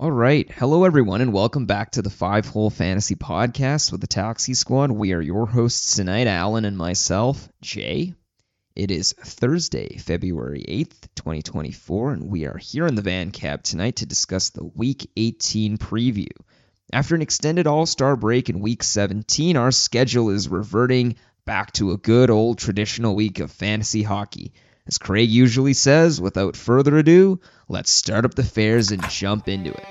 All 0.00 0.10
right. 0.10 0.50
Hello, 0.52 0.84
everyone, 0.84 1.20
and 1.20 1.30
welcome 1.30 1.66
back 1.66 1.90
to 1.90 2.00
the 2.00 2.08
Five 2.08 2.46
Hole 2.46 2.70
Fantasy 2.70 3.16
Podcast 3.16 3.92
with 3.92 4.00
the 4.00 4.06
Taxi 4.06 4.54
Squad. 4.54 4.90
We 4.90 5.12
are 5.12 5.20
your 5.20 5.44
hosts 5.44 5.94
tonight, 5.94 6.26
Allen 6.26 6.64
and 6.64 6.78
myself, 6.78 7.50
Jay. 7.60 8.14
It 8.74 8.90
is 8.90 9.12
Thursday, 9.12 9.98
February 9.98 10.64
8th, 10.66 11.02
2024, 11.16 12.12
and 12.14 12.30
we 12.30 12.46
are 12.46 12.56
here 12.56 12.86
in 12.86 12.94
the 12.94 13.02
van 13.02 13.30
cab 13.30 13.62
tonight 13.62 13.96
to 13.96 14.06
discuss 14.06 14.48
the 14.48 14.64
Week 14.64 15.06
18 15.18 15.76
preview. 15.76 16.32
After 16.90 17.14
an 17.14 17.20
extended 17.20 17.66
All 17.66 17.84
Star 17.84 18.16
break 18.16 18.48
in 18.48 18.60
Week 18.60 18.82
17, 18.82 19.58
our 19.58 19.70
schedule 19.70 20.30
is 20.30 20.48
reverting 20.48 21.16
back 21.44 21.74
to 21.74 21.90
a 21.90 21.98
good 21.98 22.30
old 22.30 22.56
traditional 22.56 23.14
week 23.14 23.38
of 23.38 23.52
fantasy 23.52 24.02
hockey. 24.02 24.54
As 24.90 24.98
Craig 24.98 25.30
usually 25.30 25.72
says, 25.72 26.20
without 26.20 26.56
further 26.56 26.98
ado, 26.98 27.38
let's 27.68 27.92
start 27.92 28.24
up 28.24 28.34
the 28.34 28.42
fares 28.42 28.90
and 28.90 29.08
jump 29.08 29.46
into 29.46 29.70
it. 29.70 29.86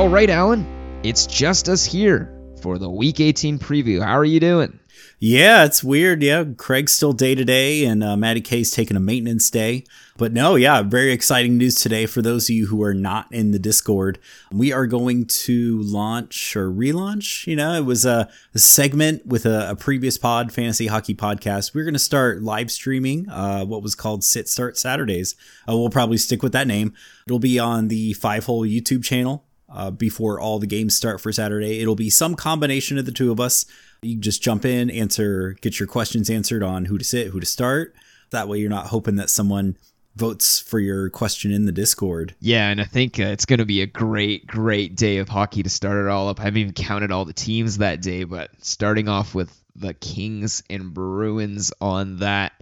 All 0.00 0.08
right, 0.08 0.30
Allen, 0.30 0.64
it's 1.02 1.26
just 1.26 1.68
us 1.68 1.84
here 1.84 2.34
for 2.62 2.78
the 2.78 2.88
Week 2.88 3.20
18 3.20 3.58
preview. 3.58 4.02
How 4.02 4.16
are 4.16 4.24
you 4.24 4.40
doing? 4.40 4.80
Yeah, 5.18 5.66
it's 5.66 5.84
weird. 5.84 6.22
Yeah, 6.22 6.44
Craig's 6.56 6.92
still 6.92 7.12
day 7.12 7.34
to 7.34 7.44
day, 7.44 7.84
and 7.84 8.02
uh, 8.02 8.16
Matty 8.16 8.40
K's 8.40 8.70
taking 8.70 8.96
a 8.96 9.00
maintenance 9.00 9.50
day. 9.50 9.84
But 10.16 10.32
no, 10.32 10.54
yeah, 10.54 10.80
very 10.80 11.12
exciting 11.12 11.58
news 11.58 11.74
today 11.74 12.06
for 12.06 12.22
those 12.22 12.48
of 12.48 12.56
you 12.56 12.68
who 12.68 12.82
are 12.82 12.94
not 12.94 13.30
in 13.30 13.50
the 13.50 13.58
Discord. 13.58 14.18
We 14.50 14.72
are 14.72 14.86
going 14.86 15.26
to 15.26 15.82
launch 15.82 16.56
or 16.56 16.70
relaunch. 16.70 17.46
You 17.46 17.56
know, 17.56 17.74
it 17.74 17.84
was 17.84 18.06
a, 18.06 18.30
a 18.54 18.58
segment 18.58 19.26
with 19.26 19.44
a, 19.44 19.72
a, 19.72 19.76
previous 19.76 20.16
pod, 20.16 20.50
Fantasy 20.50 20.86
Hockey 20.86 21.14
Podcast. 21.14 21.74
We're 21.74 21.84
going 21.84 21.92
to 21.92 21.98
start 21.98 22.40
live 22.40 22.70
streaming 22.70 23.28
uh, 23.28 23.66
what 23.66 23.82
was 23.82 23.94
called 23.94 24.24
Sit 24.24 24.48
Start 24.48 24.78
Saturdays. 24.78 25.36
Uh, 25.68 25.76
we'll 25.76 25.90
probably 25.90 26.16
stick 26.16 26.42
with 26.42 26.52
that 26.52 26.66
name. 26.66 26.94
It'll 27.26 27.38
be 27.38 27.58
on 27.58 27.88
the 27.88 28.14
Five 28.14 28.46
Hole 28.46 28.64
YouTube 28.64 29.04
channel 29.04 29.44
uh, 29.72 29.90
before 29.90 30.40
all 30.40 30.58
the 30.58 30.66
games 30.66 30.94
start 30.94 31.20
for 31.20 31.32
Saturday. 31.32 31.80
It'll 31.80 31.94
be 31.94 32.10
some 32.10 32.34
combination 32.34 32.98
of 32.98 33.06
the 33.06 33.12
two 33.12 33.30
of 33.30 33.40
us. 33.40 33.64
You 34.02 34.16
just 34.16 34.42
jump 34.42 34.64
in, 34.64 34.90
answer, 34.90 35.56
get 35.60 35.78
your 35.78 35.86
questions 35.86 36.30
answered 36.30 36.62
on 36.62 36.86
who 36.86 36.98
to 36.98 37.04
sit, 37.04 37.28
who 37.28 37.40
to 37.40 37.46
start. 37.46 37.94
That 38.30 38.48
way, 38.48 38.58
you're 38.58 38.70
not 38.70 38.86
hoping 38.86 39.16
that 39.16 39.30
someone 39.30 39.76
votes 40.16 40.58
for 40.58 40.78
your 40.78 41.08
question 41.10 41.52
in 41.52 41.66
the 41.66 41.72
Discord. 41.72 42.34
Yeah, 42.40 42.68
and 42.68 42.80
I 42.80 42.84
think 42.84 43.18
uh, 43.18 43.24
it's 43.24 43.46
going 43.46 43.58
to 43.58 43.64
be 43.64 43.82
a 43.82 43.86
great, 43.86 44.46
great 44.46 44.96
day 44.96 45.18
of 45.18 45.28
hockey 45.28 45.62
to 45.62 45.70
start 45.70 46.04
it 46.04 46.08
all 46.08 46.28
up. 46.28 46.40
I 46.40 46.44
haven't 46.44 46.60
even 46.60 46.72
counted 46.72 47.12
all 47.12 47.24
the 47.24 47.32
teams 47.32 47.78
that 47.78 48.02
day, 48.02 48.24
but 48.24 48.50
starting 48.60 49.08
off 49.08 49.34
with 49.34 49.56
the 49.76 49.94
Kings 49.94 50.62
and 50.68 50.92
Bruins 50.92 51.72
on 51.80 52.18
that 52.18 52.52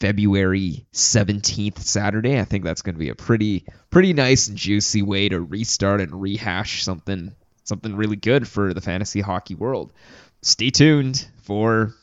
February 0.00 0.86
17th 0.92 1.78
Saturday. 1.78 2.38
I 2.38 2.44
think 2.44 2.64
that's 2.64 2.82
going 2.82 2.94
to 2.94 3.00
be 3.00 3.10
a 3.10 3.14
pretty 3.14 3.64
pretty 3.90 4.12
nice 4.12 4.48
and 4.48 4.56
juicy 4.56 5.02
way 5.02 5.28
to 5.28 5.40
restart 5.40 6.00
and 6.00 6.20
rehash 6.20 6.84
something 6.84 7.34
something 7.64 7.96
really 7.96 8.16
good 8.16 8.48
for 8.48 8.72
the 8.72 8.80
fantasy 8.80 9.20
hockey 9.20 9.54
world. 9.54 9.92
Stay 10.42 10.70
tuned 10.70 11.26
for 11.42 11.94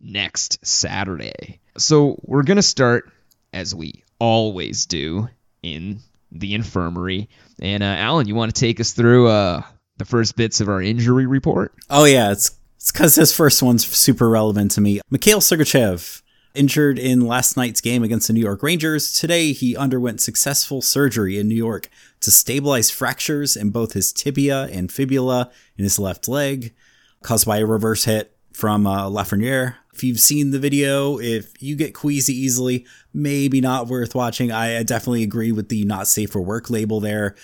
next 0.00 0.64
Saturday. 0.66 1.60
So, 1.78 2.20
we're 2.22 2.42
going 2.42 2.56
to 2.56 2.62
start 2.62 3.10
as 3.52 3.74
we 3.74 4.04
always 4.18 4.86
do 4.86 5.28
in 5.62 6.00
the 6.30 6.54
infirmary. 6.54 7.28
And 7.60 7.82
uh, 7.82 7.86
Allen, 7.86 8.28
you 8.28 8.34
want 8.34 8.54
to 8.54 8.60
take 8.60 8.80
us 8.80 8.92
through 8.92 9.28
uh, 9.28 9.62
the 9.98 10.04
first 10.04 10.36
bits 10.36 10.60
of 10.60 10.68
our 10.68 10.80
injury 10.80 11.26
report? 11.26 11.74
Oh 11.90 12.04
yeah, 12.04 12.32
it's 12.32 12.52
it's 12.76 12.90
because 12.90 13.14
this 13.14 13.34
first 13.34 13.62
one's 13.62 13.86
super 13.86 14.28
relevant 14.28 14.72
to 14.72 14.80
me. 14.80 15.00
Mikhail 15.10 15.40
Sergachev 15.40 16.21
Injured 16.54 16.98
in 16.98 17.26
last 17.26 17.56
night's 17.56 17.80
game 17.80 18.02
against 18.02 18.26
the 18.26 18.34
New 18.34 18.40
York 18.40 18.62
Rangers, 18.62 19.14
today 19.14 19.52
he 19.52 19.74
underwent 19.74 20.20
successful 20.20 20.82
surgery 20.82 21.38
in 21.38 21.48
New 21.48 21.54
York 21.54 21.88
to 22.20 22.30
stabilize 22.30 22.90
fractures 22.90 23.56
in 23.56 23.70
both 23.70 23.94
his 23.94 24.12
tibia 24.12 24.64
and 24.64 24.92
fibula 24.92 25.50
in 25.78 25.84
his 25.84 25.98
left 25.98 26.28
leg, 26.28 26.74
caused 27.22 27.46
by 27.46 27.56
a 27.56 27.64
reverse 27.64 28.04
hit 28.04 28.36
from 28.52 28.86
uh, 28.86 29.08
Lafreniere. 29.08 29.76
If 29.94 30.04
you've 30.04 30.20
seen 30.20 30.50
the 30.50 30.58
video, 30.58 31.18
if 31.18 31.60
you 31.62 31.74
get 31.74 31.94
queasy 31.94 32.34
easily, 32.34 32.86
maybe 33.14 33.62
not 33.62 33.88
worth 33.88 34.14
watching. 34.14 34.52
I, 34.52 34.78
I 34.78 34.82
definitely 34.82 35.22
agree 35.22 35.52
with 35.52 35.70
the 35.70 35.86
not 35.86 36.06
safe 36.06 36.32
for 36.32 36.42
work 36.42 36.68
label 36.68 37.00
there. 37.00 37.34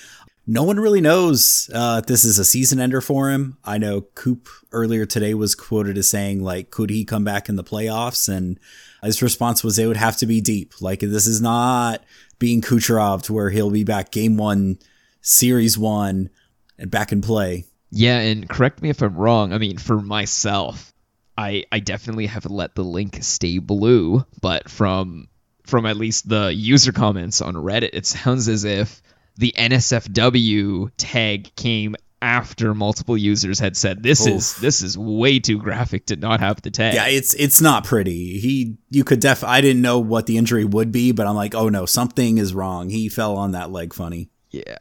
No 0.50 0.62
one 0.62 0.80
really 0.80 1.02
knows 1.02 1.68
uh, 1.74 2.00
this 2.00 2.24
is 2.24 2.38
a 2.38 2.44
season 2.44 2.80
ender 2.80 3.02
for 3.02 3.30
him. 3.30 3.58
I 3.64 3.76
know 3.76 4.00
Coop 4.00 4.48
earlier 4.72 5.04
today 5.04 5.34
was 5.34 5.54
quoted 5.54 5.98
as 5.98 6.08
saying, 6.08 6.42
like, 6.42 6.70
could 6.70 6.88
he 6.88 7.04
come 7.04 7.22
back 7.22 7.50
in 7.50 7.56
the 7.56 7.62
playoffs? 7.62 8.34
And 8.34 8.58
his 9.02 9.20
response 9.20 9.62
was, 9.62 9.78
"It 9.78 9.86
would 9.86 9.98
have 9.98 10.16
to 10.16 10.26
be 10.26 10.40
deep. 10.40 10.80
Like 10.80 11.00
this 11.00 11.26
is 11.26 11.42
not 11.42 12.02
being 12.38 12.62
Kucherov 12.62 13.24
to 13.24 13.34
where 13.34 13.50
he'll 13.50 13.70
be 13.70 13.84
back 13.84 14.10
game 14.10 14.38
one, 14.38 14.78
series 15.20 15.76
one, 15.76 16.30
and 16.78 16.90
back 16.90 17.12
in 17.12 17.20
play." 17.20 17.66
Yeah, 17.90 18.18
and 18.18 18.48
correct 18.48 18.80
me 18.80 18.88
if 18.88 19.02
I'm 19.02 19.16
wrong. 19.16 19.52
I 19.52 19.58
mean, 19.58 19.76
for 19.76 20.00
myself, 20.00 20.94
I 21.36 21.64
I 21.70 21.80
definitely 21.80 22.26
have 22.26 22.46
let 22.46 22.74
the 22.74 22.84
link 22.84 23.18
stay 23.20 23.58
blue, 23.58 24.24
but 24.40 24.70
from 24.70 25.28
from 25.66 25.84
at 25.84 25.98
least 25.98 26.26
the 26.26 26.52
user 26.54 26.92
comments 26.92 27.42
on 27.42 27.54
Reddit, 27.54 27.90
it 27.92 28.06
sounds 28.06 28.48
as 28.48 28.64
if 28.64 29.02
the 29.38 29.54
NSFW 29.56 30.90
tag 30.96 31.54
came 31.56 31.96
after 32.20 32.74
multiple 32.74 33.16
users 33.16 33.60
had 33.60 33.76
said 33.76 34.02
this 34.02 34.26
Oof. 34.26 34.34
is 34.34 34.56
this 34.56 34.82
is 34.82 34.98
way 34.98 35.38
too 35.38 35.58
graphic 35.58 36.06
to 36.06 36.16
not 36.16 36.40
have 36.40 36.60
the 36.62 36.70
tag. 36.70 36.94
Yeah, 36.94 37.06
it's 37.06 37.32
it's 37.34 37.60
not 37.60 37.84
pretty. 37.84 38.40
He 38.40 38.76
you 38.90 39.04
could 39.04 39.20
def 39.20 39.44
I 39.44 39.60
didn't 39.60 39.82
know 39.82 40.00
what 40.00 40.26
the 40.26 40.36
injury 40.36 40.64
would 40.64 40.90
be, 40.90 41.12
but 41.12 41.26
I'm 41.26 41.36
like, 41.36 41.54
"Oh 41.54 41.68
no, 41.68 41.86
something 41.86 42.38
is 42.38 42.52
wrong. 42.52 42.90
He 42.90 43.08
fell 43.08 43.36
on 43.36 43.52
that 43.52 43.70
leg 43.70 43.94
funny." 43.94 44.28
Yeah. 44.50 44.76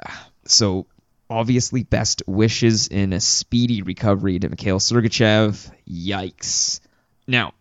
So 0.45 0.87
obviously 1.29 1.83
best 1.83 2.23
wishes 2.25 2.87
in 2.87 3.13
a 3.13 3.19
speedy 3.19 3.83
recovery 3.83 4.39
to 4.39 4.49
Mikhail 4.49 4.79
Sergachev. 4.79 5.69
Yikes. 5.87 6.79
Now, 7.27 7.53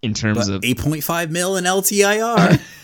in 0.00 0.14
terms 0.14 0.48
but 0.48 0.56
of 0.56 0.62
8.5 0.62 1.30
mil 1.30 1.56
in 1.56 1.64
LTIR. 1.64 2.60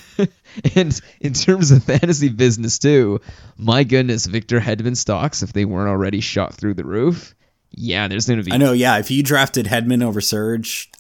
and 0.74 1.00
in 1.20 1.32
terms 1.32 1.70
of 1.70 1.84
fantasy 1.84 2.28
business 2.28 2.78
too, 2.78 3.20
my 3.56 3.84
goodness, 3.84 4.26
Victor 4.26 4.60
Hedman 4.60 4.96
stocks, 4.96 5.42
if 5.42 5.52
they 5.52 5.64
weren't 5.64 5.88
already 5.88 6.20
shot 6.20 6.54
through 6.54 6.74
the 6.74 6.84
roof, 6.84 7.34
yeah, 7.70 8.08
there's 8.08 8.26
going 8.26 8.38
to 8.38 8.44
be. 8.44 8.52
I 8.52 8.56
know, 8.56 8.72
yeah. 8.72 8.98
If 8.98 9.10
you 9.10 9.22
drafted 9.22 9.66
Hedman 9.66 10.02
over 10.02 10.20
Serge, 10.20 10.90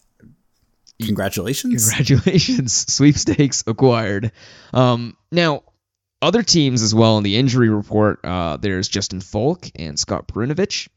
congratulations. 1.00 1.92
Congratulations. 1.92 2.72
Sweepstakes 2.92 3.64
acquired. 3.66 4.32
Um, 4.72 5.16
now, 5.32 5.62
other 6.20 6.42
teams 6.42 6.82
as 6.82 6.94
well 6.94 7.16
in 7.18 7.24
the 7.24 7.36
injury 7.36 7.68
report, 7.68 8.20
uh, 8.24 8.56
there's 8.56 8.88
Justin 8.88 9.20
Faulk 9.20 9.66
and 9.76 9.98
Scott 9.98 10.28
Perunovich, 10.28 10.88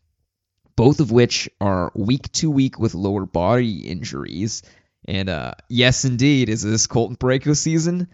both 0.75 0.99
of 0.99 1.11
which 1.11 1.49
are 1.59 1.91
week 1.95 2.31
to 2.33 2.49
week 2.49 2.79
with 2.79 2.95
lower 2.95 3.25
body 3.25 3.87
injuries. 3.87 4.63
And 5.05 5.29
uh, 5.29 5.53
yes, 5.69 6.05
indeed, 6.05 6.49
is 6.49 6.61
this 6.61 6.87
Colton 6.87 7.17
Parayko 7.17 7.55
season? 7.55 8.07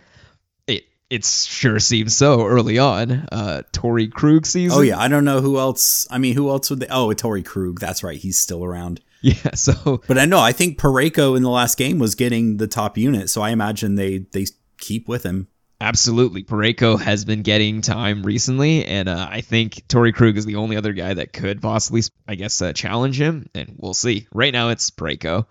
It 1.09 1.23
sure 1.23 1.79
seems 1.79 2.16
so 2.16 2.45
early 2.45 2.79
on. 2.79 3.28
Uh, 3.31 3.62
Torey 3.72 4.12
Krug 4.12 4.45
season. 4.45 4.78
Oh 4.78 4.81
yeah, 4.81 5.00
I 5.00 5.07
don't 5.07 5.23
know 5.23 5.40
who 5.40 5.57
else. 5.57 6.06
I 6.12 6.18
mean, 6.18 6.35
who 6.35 6.50
else 6.50 6.69
would 6.69 6.81
they? 6.81 6.88
Oh, 6.88 7.07
Torey 7.09 7.45
Krug. 7.45 7.79
That's 7.79 8.03
right, 8.03 8.18
he's 8.18 8.39
still 8.39 8.63
around. 8.63 9.01
Yeah. 9.21 9.56
So, 9.56 10.04
but 10.07 10.19
I 10.19 10.25
know 10.25 10.39
I 10.39 10.51
think 10.51 10.80
Parayko 10.80 11.36
in 11.36 11.42
the 11.42 11.50
last 11.50 11.75
game 11.75 11.98
was 11.98 12.13
getting 12.13 12.57
the 12.57 12.68
top 12.68 13.00
unit, 13.00 13.31
so 13.31 13.42
I 13.42 13.50
imagine 13.50 13.95
they 13.95 14.19
they 14.19 14.45
keep 14.80 15.07
with 15.07 15.24
him. 15.24 15.48
Absolutely. 15.81 16.44
Parayko 16.44 17.01
has 17.01 17.25
been 17.25 17.42
getting 17.42 17.81
time 17.81 18.21
recently, 18.21 18.86
and 18.86 19.10
uh, 19.10 19.27
I 19.30 19.42
think 19.42 19.88
Torey 19.88 20.13
Krug 20.13 20.38
is 20.38 20.45
the 20.45 20.57
only 20.57 20.77
other 20.77 20.94
guy 20.94 21.15
that 21.15 21.33
could 21.33 21.63
possibly, 21.63 22.03
I 22.27 22.36
guess, 22.36 22.62
uh, 22.62 22.74
challenge 22.74 23.19
him, 23.19 23.50
and 23.56 23.75
we'll 23.77 23.95
see. 23.95 24.27
Right 24.31 24.53
now, 24.53 24.69
it's 24.69 24.92
Parayko 24.92 25.48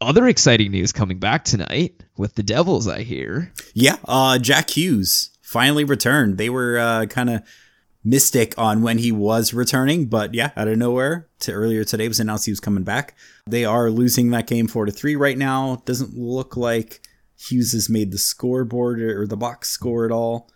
other 0.00 0.26
exciting 0.26 0.72
news 0.72 0.92
coming 0.92 1.18
back 1.18 1.44
tonight 1.44 2.02
with 2.16 2.34
the 2.34 2.42
Devils, 2.42 2.88
I 2.88 3.02
hear. 3.02 3.52
Yeah, 3.74 3.96
uh, 4.04 4.38
Jack 4.38 4.70
Hughes 4.70 5.30
finally 5.42 5.84
returned. 5.84 6.38
They 6.38 6.50
were 6.50 6.78
uh, 6.78 7.06
kind 7.06 7.30
of 7.30 7.42
mystic 8.04 8.56
on 8.56 8.82
when 8.82 8.98
he 8.98 9.10
was 9.10 9.52
returning, 9.52 10.06
but 10.06 10.32
yeah, 10.34 10.50
out 10.56 10.68
of 10.68 10.78
nowhere, 10.78 11.28
to 11.40 11.52
earlier 11.52 11.84
today 11.84 12.08
was 12.08 12.20
announced 12.20 12.46
he 12.46 12.52
was 12.52 12.60
coming 12.60 12.84
back. 12.84 13.16
They 13.46 13.64
are 13.64 13.90
losing 13.90 14.30
that 14.30 14.46
game 14.46 14.68
four 14.68 14.86
to 14.86 14.92
three 14.92 15.16
right 15.16 15.36
now. 15.36 15.82
Doesn't 15.84 16.16
look 16.16 16.56
like 16.56 17.00
Hughes 17.38 17.72
has 17.72 17.88
made 17.88 18.12
the 18.12 18.18
scoreboard 18.18 19.00
or 19.00 19.26
the 19.26 19.36
box 19.36 19.68
score 19.68 20.04
at 20.04 20.12
all. 20.12 20.50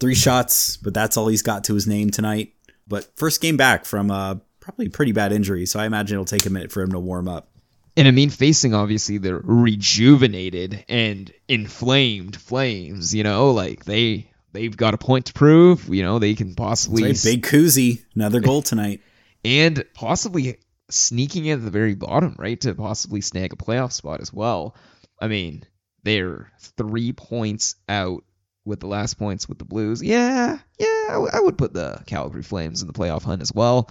Three 0.00 0.14
shots, 0.14 0.76
but 0.76 0.94
that's 0.94 1.16
all 1.16 1.28
he's 1.28 1.42
got 1.42 1.64
to 1.64 1.74
his 1.74 1.86
name 1.86 2.10
tonight. 2.10 2.54
But 2.88 3.16
first 3.16 3.40
game 3.40 3.56
back 3.56 3.84
from 3.84 4.10
uh, 4.10 4.36
probably 4.60 4.88
pretty 4.88 5.12
bad 5.12 5.32
injury, 5.32 5.66
so 5.66 5.78
I 5.78 5.86
imagine 5.86 6.16
it'll 6.16 6.24
take 6.24 6.46
a 6.46 6.50
minute 6.50 6.72
for 6.72 6.82
him 6.82 6.92
to 6.92 6.98
warm 6.98 7.28
up. 7.28 7.50
And 7.96 8.08
I 8.08 8.10
mean, 8.10 8.30
facing 8.30 8.74
obviously 8.74 9.18
the 9.18 9.36
rejuvenated 9.36 10.84
and 10.88 11.32
inflamed 11.48 12.36
Flames, 12.36 13.14
you 13.14 13.22
know, 13.22 13.52
like 13.52 13.84
they 13.84 14.30
they've 14.52 14.76
got 14.76 14.94
a 14.94 14.98
point 14.98 15.26
to 15.26 15.32
prove. 15.32 15.88
You 15.88 16.02
know, 16.02 16.18
they 16.18 16.34
can 16.34 16.54
possibly 16.54 17.04
right, 17.04 17.20
big 17.22 17.42
koozie, 17.44 18.02
another 18.14 18.40
goal 18.40 18.62
tonight, 18.62 19.00
and 19.44 19.84
possibly 19.94 20.58
sneaking 20.90 21.44
in 21.46 21.58
at 21.58 21.64
the 21.64 21.70
very 21.70 21.94
bottom, 21.94 22.34
right, 22.38 22.60
to 22.62 22.74
possibly 22.74 23.20
snag 23.20 23.52
a 23.52 23.56
playoff 23.56 23.92
spot 23.92 24.20
as 24.20 24.32
well. 24.32 24.74
I 25.20 25.28
mean, 25.28 25.64
they're 26.02 26.50
three 26.76 27.12
points 27.12 27.76
out 27.88 28.24
with 28.64 28.80
the 28.80 28.86
last 28.86 29.18
points 29.18 29.48
with 29.48 29.58
the 29.58 29.64
Blues. 29.64 30.02
Yeah, 30.02 30.58
yeah, 30.78 30.86
I, 31.08 31.12
w- 31.12 31.30
I 31.32 31.40
would 31.40 31.58
put 31.58 31.74
the 31.74 32.02
Calgary 32.06 32.42
Flames 32.42 32.80
in 32.82 32.88
the 32.88 32.94
playoff 32.94 33.22
hunt 33.22 33.42
as 33.42 33.52
well. 33.52 33.90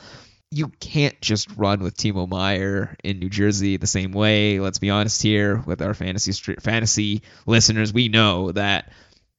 You 0.54 0.68
can't 0.80 1.20
just 1.20 1.50
run 1.58 1.80
with 1.80 1.98
Timo 1.98 2.30
Meier 2.30 2.96
in 3.04 3.18
New 3.18 3.30
Jersey 3.30 3.78
the 3.78 3.88
same 3.88 4.12
way. 4.12 4.60
Let's 4.60 4.78
be 4.78 4.92
honest 4.92 5.20
here 5.20 5.58
with 5.66 5.82
our 5.82 5.96
fantasy 5.96 6.32
fantasy 6.60 7.24
listeners. 7.48 7.92
We 7.92 8.08
know 8.08 8.52
that 8.52 8.92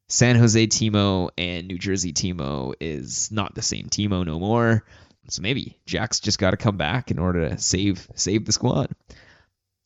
San 0.08 0.34
Jose 0.34 0.66
Timo 0.66 1.30
and 1.38 1.68
New 1.68 1.78
Jersey 1.78 2.12
Timo 2.12 2.74
is 2.80 3.30
not 3.30 3.54
the 3.54 3.62
same 3.62 3.86
Timo 3.86 4.26
no 4.26 4.40
more. 4.40 4.84
So 5.28 5.40
maybe 5.40 5.78
Jack's 5.86 6.18
just 6.18 6.40
got 6.40 6.50
to 6.50 6.56
come 6.56 6.76
back 6.76 7.12
in 7.12 7.20
order 7.20 7.48
to 7.48 7.58
save 7.58 8.08
save 8.16 8.44
the 8.44 8.52
squad. 8.52 8.90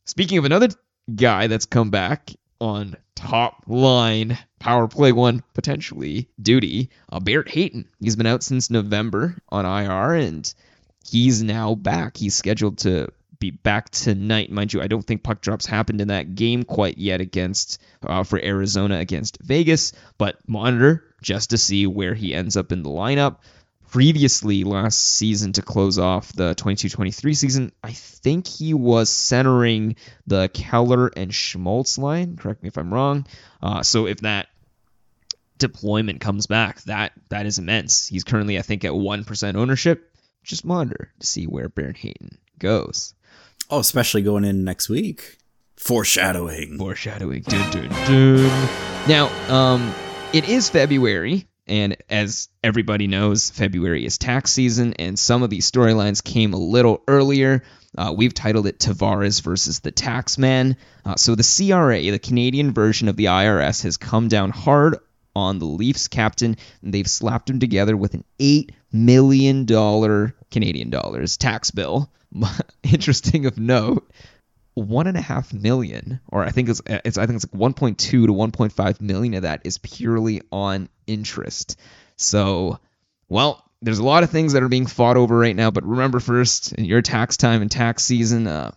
Speaking 0.07 0.39
of 0.39 0.47
another 0.47 0.69
guy 1.15 1.47
that's 1.47 1.67
come 1.67 1.91
back 1.91 2.31
on 2.59 2.97
top 3.15 3.65
line 3.67 4.39
power 4.59 4.89
play 4.89 5.13
one 5.13 5.43
potentially 5.53 6.31
duty, 6.41 6.89
uh, 7.13 7.21
Barrett 7.21 7.51
Hayton. 7.51 7.87
He's 8.01 8.17
been 8.17 8.27
out 8.27 8.43
since 8.43 8.71
November 8.71 9.37
on 9.51 9.67
IR 9.67 10.15
and 10.15 10.55
he's 11.05 11.43
now 11.43 11.75
back. 11.75 12.17
He's 12.17 12.35
scheduled 12.35 12.79
to 12.79 13.09
be 13.39 13.51
back 13.51 13.91
tonight, 13.91 14.51
mind 14.51 14.73
you. 14.73 14.83
I 14.83 14.89
don't 14.89 15.03
think 15.03 15.23
puck 15.23 15.41
drops 15.41 15.67
happened 15.67 16.01
in 16.01 16.09
that 16.09 16.35
game 16.35 16.65
quite 16.65 16.99
yet 16.99 17.21
against 17.21 17.81
uh, 18.05 18.25
for 18.25 18.39
Arizona 18.43 18.99
against 18.99 19.39
Vegas, 19.41 19.93
but 20.19 20.39
monitor 20.49 21.05
just 21.23 21.51
to 21.51 21.59
see 21.59 21.87
where 21.87 22.15
he 22.15 22.35
ends 22.35 22.57
up 22.57 22.73
in 22.73 22.83
the 22.83 22.91
lineup 22.91 23.37
previously 23.91 24.65
last 24.65 24.99
season 24.99 25.53
to 25.55 25.63
close 25.63 25.99
off 25.99 26.33
the 26.35 26.55
22-23 26.55 27.37
season. 27.37 27.73
I 27.83 27.93
think 27.93 28.47
he 28.47 28.75
was 28.75 29.09
centering 29.09 29.97
the 30.27 30.49
Keller 30.53 31.09
and 31.09 31.35
Schmaltz 31.35 31.97
line. 31.99 32.37
Correct 32.37 32.63
me 32.63 32.69
if 32.69 32.77
I'm 32.77 32.93
wrong. 32.93 33.27
Uh, 33.63 33.83
so 33.83 34.07
if 34.07 34.21
that 34.21 34.49
deployment 35.57 36.21
comes 36.21 36.47
back, 36.47 36.83
that 36.83 37.13
that 37.31 37.47
is 37.47 37.59
immense. 37.59 38.07
He's 38.07 38.25
currently, 38.25 38.59
I 38.59 38.63
think, 38.63 38.85
at 38.85 38.95
one 38.95 39.25
percent 39.25 39.57
ownership. 39.57 40.05
Just 40.49 40.65
monitor 40.65 41.13
to 41.21 41.27
see 41.27 41.45
where 41.45 41.69
Barrett 41.69 41.99
Hayton 41.99 42.39
goes. 42.59 43.15
Oh, 43.69 43.81
especially 43.81 44.23
going 44.23 44.45
in 44.45 44.65
next 44.65 44.89
week. 44.89 45.37
Foreshadowing. 45.77 46.79
Foreshadowing. 46.79 47.43
Dun, 47.43 47.71
dun, 47.71 47.89
dun. 47.91 48.69
Now, 49.07 49.29
um, 49.55 49.95
it 50.33 50.49
is 50.49 50.71
February, 50.71 51.47
and 51.67 51.99
as 52.09 52.49
everybody 52.65 53.07
knows, 53.07 53.51
February 53.51 54.07
is 54.07 54.17
tax 54.17 54.51
season, 54.51 54.95
and 54.95 55.19
some 55.19 55.43
of 55.43 55.51
these 55.51 55.71
storylines 55.71 56.25
came 56.25 56.55
a 56.55 56.59
little 56.59 57.03
earlier. 57.07 57.63
Uh, 57.99 58.15
we've 58.17 58.33
titled 58.33 58.67
it 58.67 58.79
Tavares 58.79 59.43
versus 59.43 59.81
the 59.81 59.93
Taxman. 59.93 60.77
Uh, 61.05 61.17
so 61.17 61.35
the 61.35 61.43
CRA, 61.43 62.01
the 62.11 62.19
Canadian 62.19 62.73
version 62.73 63.09
of 63.09 63.17
the 63.17 63.27
IRS, 63.27 63.83
has 63.83 63.99
come 63.99 64.29
down 64.29 64.49
hard 64.49 64.97
on 65.37 65.59
the 65.59 65.67
Leafs 65.67 66.09
captain, 66.09 66.57
and 66.83 66.95
they've 66.95 67.07
slapped 67.07 67.51
him 67.51 67.61
together 67.61 67.99
with 67.99 68.15
an 68.15 68.25
eight 68.41 68.73
million 68.91 69.67
dollar 69.67 70.35
Canadian 70.51 70.91
dollars 70.91 71.37
tax 71.37 71.71
bill. 71.71 72.11
Interesting 72.83 73.47
of 73.47 73.59
note, 73.59 74.11
one 74.75 75.07
and 75.07 75.17
a 75.17 75.21
half 75.23 75.53
million, 75.53 76.21
or 76.29 76.45
I 76.45 76.51
think 76.51 76.69
it's, 76.69 76.81
it's 76.87 77.19
I 77.19 77.27
think 77.27 77.43
it's 77.43 77.53
like 77.53 77.75
1.2 77.75 77.97
to 77.97 78.27
1.5 78.27 79.01
million 79.01 79.35
of 79.35 79.43
that 79.43 79.63
is 79.65 79.79
purely 79.79 80.43
on 80.53 80.89
interest. 81.07 81.79
So, 82.17 82.79
well, 83.29 83.65
there's 83.81 83.99
a 83.99 84.05
lot 84.05 84.23
of 84.23 84.31
things 84.31 84.53
that 84.53 84.63
are 84.63 84.69
being 84.69 84.87
fought 84.87 85.17
over 85.17 85.37
right 85.39 85.57
now, 85.57 85.71
but 85.71 85.85
remember 85.85 86.21
first, 86.21 86.73
in 86.73 86.85
your 86.85 87.03
tax 87.03 87.37
time 87.37 87.63
and 87.63 87.71
tax 87.71 88.05
season, 88.05 88.47
uh, 88.47 88.73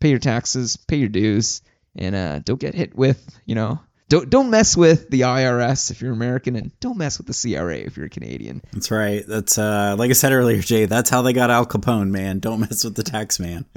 pay 0.00 0.10
your 0.10 0.18
taxes, 0.18 0.76
pay 0.76 0.96
your 0.96 1.08
dues, 1.08 1.62
and 1.94 2.14
uh, 2.14 2.38
don't 2.40 2.60
get 2.60 2.74
hit 2.74 2.96
with, 2.96 3.38
you 3.44 3.54
know, 3.54 3.80
don't 4.08 4.30
don't 4.30 4.50
mess 4.50 4.76
with 4.76 5.10
the 5.10 5.22
IRS 5.22 5.90
if 5.90 6.00
you're 6.00 6.12
American, 6.12 6.56
and 6.56 6.78
don't 6.80 6.98
mess 6.98 7.18
with 7.18 7.26
the 7.26 7.34
CRA 7.34 7.78
if 7.78 7.96
you're 7.96 8.08
Canadian. 8.08 8.62
That's 8.72 8.90
right. 8.90 9.24
That's 9.26 9.58
uh, 9.58 9.96
like 9.98 10.10
I 10.10 10.14
said 10.14 10.32
earlier, 10.32 10.60
Jay. 10.60 10.86
That's 10.86 11.10
how 11.10 11.22
they 11.22 11.32
got 11.32 11.50
Al 11.50 11.66
Capone, 11.66 12.10
man. 12.10 12.38
Don't 12.38 12.60
mess 12.60 12.84
with 12.84 12.94
the 12.94 13.02
tax 13.02 13.40
man. 13.40 13.64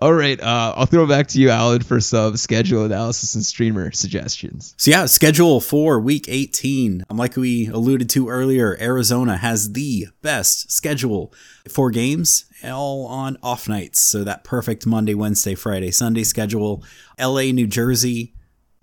All 0.00 0.12
right, 0.12 0.40
uh, 0.40 0.74
I'll 0.76 0.86
throw 0.86 1.04
it 1.04 1.08
back 1.08 1.28
to 1.28 1.40
you, 1.40 1.50
Allen, 1.50 1.82
for 1.82 2.00
some 2.00 2.36
schedule 2.36 2.84
analysis 2.84 3.36
and 3.36 3.44
streamer 3.44 3.92
suggestions. 3.92 4.74
So 4.76 4.90
yeah, 4.90 5.06
schedule 5.06 5.60
for 5.60 6.00
Week 6.00 6.24
18. 6.28 7.04
Like 7.10 7.36
we 7.36 7.68
alluded 7.68 8.10
to 8.10 8.28
earlier, 8.28 8.76
Arizona 8.80 9.36
has 9.36 9.72
the 9.72 10.08
best 10.20 10.72
schedule. 10.72 11.32
for 11.68 11.92
games, 11.92 12.46
all 12.64 13.06
on 13.06 13.38
off 13.40 13.68
nights. 13.68 14.00
So 14.00 14.24
that 14.24 14.42
perfect 14.42 14.84
Monday, 14.84 15.14
Wednesday, 15.14 15.54
Friday, 15.54 15.92
Sunday 15.92 16.24
schedule. 16.24 16.82
LA, 17.18 17.52
New 17.52 17.68
Jersey, 17.68 18.34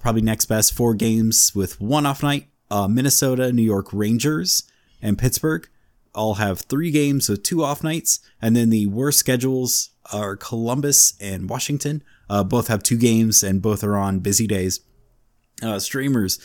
probably 0.01 0.21
next 0.21 0.45
best. 0.45 0.73
Four 0.73 0.93
games 0.93 1.53
with 1.55 1.79
one 1.79 2.05
off 2.05 2.23
night. 2.23 2.47
Uh, 2.69 2.87
Minnesota, 2.87 3.51
New 3.51 3.61
York 3.61 3.87
Rangers, 3.91 4.63
and 5.01 5.17
Pittsburgh 5.17 5.67
all 6.13 6.35
have 6.35 6.61
three 6.61 6.91
games 6.91 7.29
with 7.29 7.43
two 7.43 7.63
off 7.63 7.83
nights. 7.83 8.19
And 8.41 8.55
then 8.55 8.69
the 8.69 8.87
worst 8.87 9.19
schedules 9.19 9.91
are 10.11 10.35
Columbus 10.35 11.13
and 11.21 11.49
Washington. 11.49 12.03
Uh, 12.29 12.43
both 12.43 12.67
have 12.67 12.83
two 12.83 12.97
games 12.97 13.43
and 13.43 13.61
both 13.61 13.83
are 13.83 13.97
on 13.97 14.19
busy 14.19 14.47
days. 14.47 14.81
Uh, 15.61 15.79
streamers. 15.79 16.39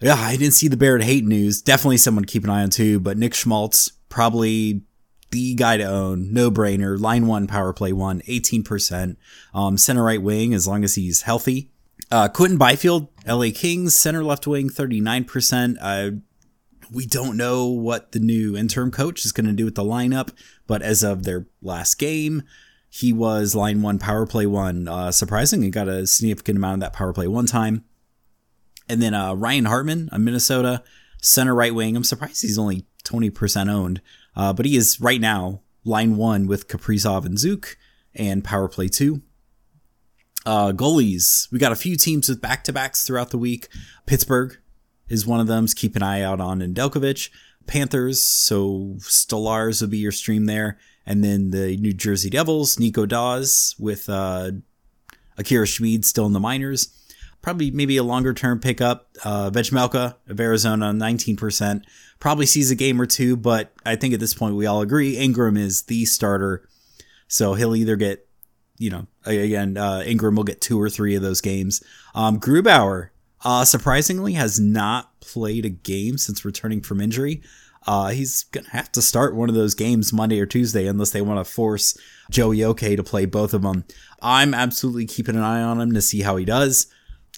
Yeah, 0.00 0.14
I 0.16 0.36
didn't 0.36 0.54
see 0.54 0.68
the 0.68 0.76
Barrett 0.76 1.02
Hayton 1.02 1.28
news. 1.28 1.60
Definitely 1.60 1.96
someone 1.96 2.24
to 2.24 2.32
keep 2.32 2.44
an 2.44 2.50
eye 2.50 2.62
on 2.62 2.70
too. 2.70 3.00
But 3.00 3.18
Nick 3.18 3.34
Schmaltz, 3.34 3.90
probably 4.08 4.82
the 5.30 5.54
guy 5.54 5.76
to 5.76 5.84
own. 5.84 6.32
No 6.32 6.50
brainer. 6.50 6.98
Line 6.98 7.26
one, 7.26 7.46
power 7.46 7.72
play 7.72 7.92
one, 7.92 8.20
18%. 8.22 9.16
Um, 9.52 9.76
center 9.76 10.04
right 10.04 10.22
wing, 10.22 10.54
as 10.54 10.66
long 10.66 10.84
as 10.84 10.94
he's 10.94 11.22
healthy. 11.22 11.72
Uh, 12.10 12.28
Quinton 12.28 12.58
Byfield, 12.58 13.08
LA 13.26 13.48
Kings, 13.54 13.94
center 13.94 14.24
left 14.24 14.46
wing, 14.46 14.70
39%. 14.70 15.76
Uh, 15.80 16.10
we 16.90 17.06
don't 17.06 17.36
know 17.36 17.66
what 17.66 18.12
the 18.12 18.18
new 18.18 18.56
interim 18.56 18.90
coach 18.90 19.24
is 19.24 19.32
going 19.32 19.46
to 19.46 19.52
do 19.52 19.66
with 19.66 19.74
the 19.74 19.84
lineup, 19.84 20.30
but 20.66 20.80
as 20.80 21.02
of 21.02 21.24
their 21.24 21.46
last 21.60 21.98
game, 21.98 22.42
he 22.88 23.12
was 23.12 23.54
line 23.54 23.82
one, 23.82 23.98
power 23.98 24.26
play 24.26 24.46
one. 24.46 24.88
Uh, 24.88 25.12
he 25.12 25.70
got 25.70 25.88
a 25.88 26.06
significant 26.06 26.56
amount 26.56 26.74
of 26.74 26.80
that 26.80 26.94
power 26.94 27.12
play 27.12 27.28
one 27.28 27.46
time. 27.46 27.84
And 28.88 29.02
then 29.02 29.12
uh, 29.12 29.34
Ryan 29.34 29.66
Hartman, 29.66 30.08
a 30.12 30.18
Minnesota 30.18 30.82
center 31.20 31.54
right 31.54 31.74
wing. 31.74 31.94
I'm 31.94 32.04
surprised 32.04 32.40
he's 32.40 32.58
only 32.58 32.86
20% 33.04 33.70
owned, 33.70 34.00
uh, 34.34 34.54
but 34.54 34.64
he 34.64 34.76
is 34.76 34.98
right 35.00 35.20
now 35.20 35.60
line 35.84 36.16
one 36.16 36.46
with 36.46 36.68
Kaprizov 36.68 37.26
and 37.26 37.38
Zook 37.38 37.76
and 38.14 38.42
power 38.42 38.68
play 38.68 38.88
two. 38.88 39.22
Uh, 40.48 40.72
goalies, 40.72 41.52
we 41.52 41.58
got 41.58 41.72
a 41.72 41.76
few 41.76 41.94
teams 41.94 42.26
with 42.26 42.40
back 42.40 42.64
to 42.64 42.72
backs 42.72 43.06
throughout 43.06 43.28
the 43.28 43.36
week. 43.36 43.68
Pittsburgh 44.06 44.56
is 45.06 45.26
one 45.26 45.40
of 45.40 45.46
them. 45.46 45.66
Keep 45.66 45.94
an 45.94 46.02
eye 46.02 46.22
out 46.22 46.40
on 46.40 46.60
Nedeljkovic. 46.60 47.28
Panthers, 47.66 48.22
so 48.22 48.94
Stolarz 49.00 49.82
will 49.82 49.90
be 49.90 49.98
your 49.98 50.10
stream 50.10 50.46
there. 50.46 50.78
And 51.04 51.22
then 51.22 51.50
the 51.50 51.76
New 51.76 51.92
Jersey 51.92 52.30
Devils, 52.30 52.78
Nico 52.78 53.04
Daws 53.04 53.76
with 53.78 54.08
uh, 54.08 54.52
Akira 55.36 55.66
Schmid 55.66 56.06
still 56.06 56.24
in 56.24 56.32
the 56.32 56.40
minors. 56.40 56.96
Probably 57.42 57.70
maybe 57.70 57.98
a 57.98 58.02
longer 58.02 58.32
term 58.32 58.58
pickup. 58.58 59.10
Uh, 59.22 59.50
Vejmelka 59.50 60.14
of 60.28 60.40
Arizona, 60.40 60.94
19%. 60.94 61.82
Probably 62.20 62.46
sees 62.46 62.70
a 62.70 62.74
game 62.74 62.98
or 62.98 63.06
two, 63.06 63.36
but 63.36 63.74
I 63.84 63.96
think 63.96 64.14
at 64.14 64.20
this 64.20 64.32
point 64.32 64.56
we 64.56 64.64
all 64.64 64.80
agree 64.80 65.18
Ingram 65.18 65.58
is 65.58 65.82
the 65.82 66.06
starter. 66.06 66.66
So 67.26 67.52
he'll 67.52 67.76
either 67.76 67.96
get, 67.96 68.26
you 68.78 68.90
know, 68.90 69.06
again, 69.24 69.76
uh, 69.76 70.02
Ingram 70.06 70.36
will 70.36 70.44
get 70.44 70.60
two 70.60 70.80
or 70.80 70.88
three 70.88 71.14
of 71.14 71.22
those 71.22 71.40
games. 71.40 71.82
Um, 72.14 72.38
Grubauer, 72.38 73.10
uh, 73.44 73.64
surprisingly, 73.64 74.34
has 74.34 74.58
not 74.58 75.20
played 75.20 75.64
a 75.64 75.70
game 75.70 76.16
since 76.16 76.44
returning 76.44 76.80
from 76.80 77.00
injury. 77.00 77.42
Uh, 77.86 78.08
he's 78.08 78.44
gonna 78.44 78.68
have 78.70 78.90
to 78.92 79.02
start 79.02 79.34
one 79.34 79.48
of 79.48 79.54
those 79.54 79.74
games 79.74 80.12
Monday 80.12 80.40
or 80.40 80.46
Tuesday 80.46 80.86
unless 80.86 81.10
they 81.10 81.22
want 81.22 81.44
to 81.44 81.50
force 81.50 81.96
Joey 82.30 82.62
Oke 82.64 82.80
to 82.80 83.02
play 83.02 83.24
both 83.24 83.54
of 83.54 83.62
them. 83.62 83.84
I'm 84.20 84.52
absolutely 84.54 85.06
keeping 85.06 85.36
an 85.36 85.42
eye 85.42 85.62
on 85.62 85.80
him 85.80 85.92
to 85.94 86.02
see 86.02 86.22
how 86.22 86.36
he 86.36 86.44
does. 86.44 86.86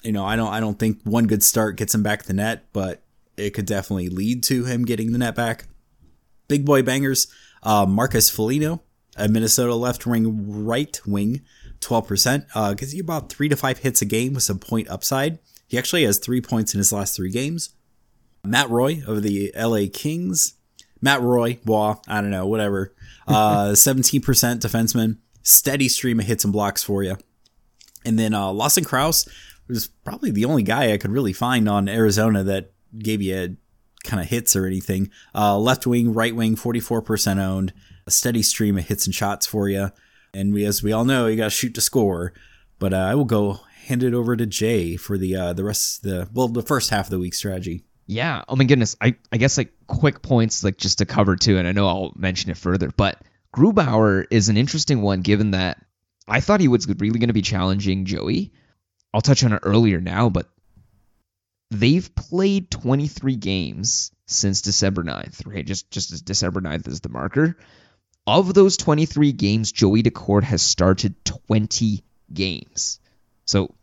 You 0.02 0.12
know, 0.12 0.24
I 0.24 0.36
don't 0.36 0.52
I 0.52 0.60
don't 0.60 0.78
think 0.78 1.00
one 1.04 1.26
good 1.26 1.42
start 1.42 1.76
gets 1.76 1.94
him 1.94 2.02
back 2.02 2.24
the 2.24 2.32
net, 2.32 2.64
but 2.72 3.02
it 3.36 3.50
could 3.50 3.66
definitely 3.66 4.08
lead 4.08 4.42
to 4.44 4.64
him 4.64 4.84
getting 4.84 5.12
the 5.12 5.18
net 5.18 5.34
back. 5.34 5.66
Big 6.48 6.64
boy 6.64 6.82
bangers. 6.82 7.26
Uh, 7.62 7.84
Marcus 7.86 8.30
Foligno, 8.30 8.82
a 9.20 9.28
Minnesota 9.28 9.74
left 9.74 10.06
wing 10.06 10.64
right 10.64 11.00
wing, 11.06 11.42
12%. 11.80 12.46
Uh, 12.54 12.74
gives 12.74 12.94
you 12.94 13.02
about 13.02 13.30
three 13.30 13.48
to 13.48 13.56
five 13.56 13.78
hits 13.78 14.02
a 14.02 14.04
game 14.04 14.34
with 14.34 14.42
some 14.42 14.58
point 14.58 14.88
upside. 14.88 15.38
He 15.68 15.78
actually 15.78 16.04
has 16.04 16.18
three 16.18 16.40
points 16.40 16.74
in 16.74 16.78
his 16.78 16.92
last 16.92 17.14
three 17.14 17.30
games. 17.30 17.70
Matt 18.44 18.70
Roy 18.70 19.02
of 19.06 19.22
the 19.22 19.52
LA 19.56 19.82
Kings, 19.92 20.54
Matt 21.00 21.20
Roy, 21.20 21.58
Wah, 21.64 21.96
I 22.08 22.20
don't 22.20 22.30
know, 22.30 22.46
whatever. 22.46 22.94
Uh, 23.28 23.68
17% 23.72 24.20
defenseman, 24.22 25.18
steady 25.42 25.88
stream 25.88 26.20
of 26.20 26.26
hits 26.26 26.44
and 26.44 26.52
blocks 26.52 26.82
for 26.82 27.02
you. 27.02 27.16
And 28.04 28.18
then 28.18 28.34
uh, 28.34 28.50
Lawson 28.50 28.84
Crouse 28.84 29.28
was 29.68 29.86
probably 29.86 30.30
the 30.30 30.46
only 30.46 30.62
guy 30.62 30.92
I 30.92 30.98
could 30.98 31.10
really 31.10 31.32
find 31.32 31.68
on 31.68 31.88
Arizona 31.88 32.42
that 32.44 32.72
gave 32.98 33.22
you 33.22 33.56
kind 34.04 34.22
of 34.22 34.28
hits 34.28 34.56
or 34.56 34.66
anything. 34.66 35.10
Uh, 35.34 35.58
left 35.58 35.86
wing, 35.86 36.12
right 36.12 36.34
wing, 36.34 36.56
44% 36.56 37.38
owned, 37.38 37.72
a 38.10 38.12
steady 38.12 38.42
stream 38.42 38.76
of 38.76 38.88
hits 38.88 39.06
and 39.06 39.14
shots 39.14 39.46
for 39.46 39.68
you. 39.68 39.90
And 40.34 40.52
we, 40.52 40.64
as 40.64 40.82
we 40.82 40.92
all 40.92 41.04
know, 41.04 41.28
you 41.28 41.36
got 41.36 41.44
to 41.44 41.50
shoot 41.50 41.74
to 41.76 41.80
score. 41.80 42.32
But 42.80 42.92
uh, 42.92 42.96
I 42.96 43.14
will 43.14 43.24
go 43.24 43.60
hand 43.84 44.02
it 44.02 44.14
over 44.14 44.36
to 44.36 44.46
Jay 44.46 44.96
for 44.96 45.16
the 45.16 45.36
uh, 45.36 45.52
the 45.52 45.64
rest 45.64 46.02
the 46.02 46.28
well 46.32 46.48
the 46.48 46.62
first 46.62 46.90
half 46.90 47.06
of 47.06 47.10
the 47.10 47.18
week 47.18 47.34
strategy. 47.34 47.84
Yeah. 48.06 48.42
Oh 48.48 48.56
my 48.56 48.64
goodness. 48.64 48.96
I 49.00 49.14
I 49.30 49.36
guess 49.36 49.56
like 49.56 49.72
quick 49.86 50.22
points 50.22 50.64
like 50.64 50.76
just 50.76 50.98
to 50.98 51.06
cover 51.06 51.36
too, 51.36 51.56
and 51.56 51.68
I 51.68 51.72
know 51.72 51.86
I'll 51.86 52.12
mention 52.16 52.50
it 52.50 52.56
further, 52.56 52.90
but 52.96 53.22
Grubauer 53.54 54.26
is 54.30 54.48
an 54.48 54.56
interesting 54.56 55.02
one 55.02 55.20
given 55.20 55.52
that 55.52 55.84
I 56.26 56.40
thought 56.40 56.60
he 56.60 56.68
was 56.68 56.88
really 56.88 57.18
going 57.18 57.28
to 57.28 57.34
be 57.34 57.42
challenging 57.42 58.04
Joey. 58.06 58.52
I'll 59.14 59.20
touch 59.20 59.44
on 59.44 59.52
it 59.52 59.60
earlier 59.62 60.00
now, 60.00 60.28
but 60.30 60.48
they've 61.70 62.14
played 62.14 62.70
23 62.70 63.36
games 63.36 64.12
since 64.26 64.62
December 64.62 65.02
9th, 65.02 65.46
right? 65.46 65.66
Just 65.66 65.90
just 65.90 66.12
as 66.12 66.22
December 66.22 66.60
9th 66.60 66.88
is 66.88 67.00
the 67.00 67.08
marker. 67.08 67.56
Of 68.30 68.54
those 68.54 68.76
23 68.76 69.32
games, 69.32 69.72
Joey 69.72 70.02
Daccord 70.02 70.44
has 70.44 70.62
started 70.62 71.14
20 71.24 72.04
games. 72.32 73.00
So 73.44 73.74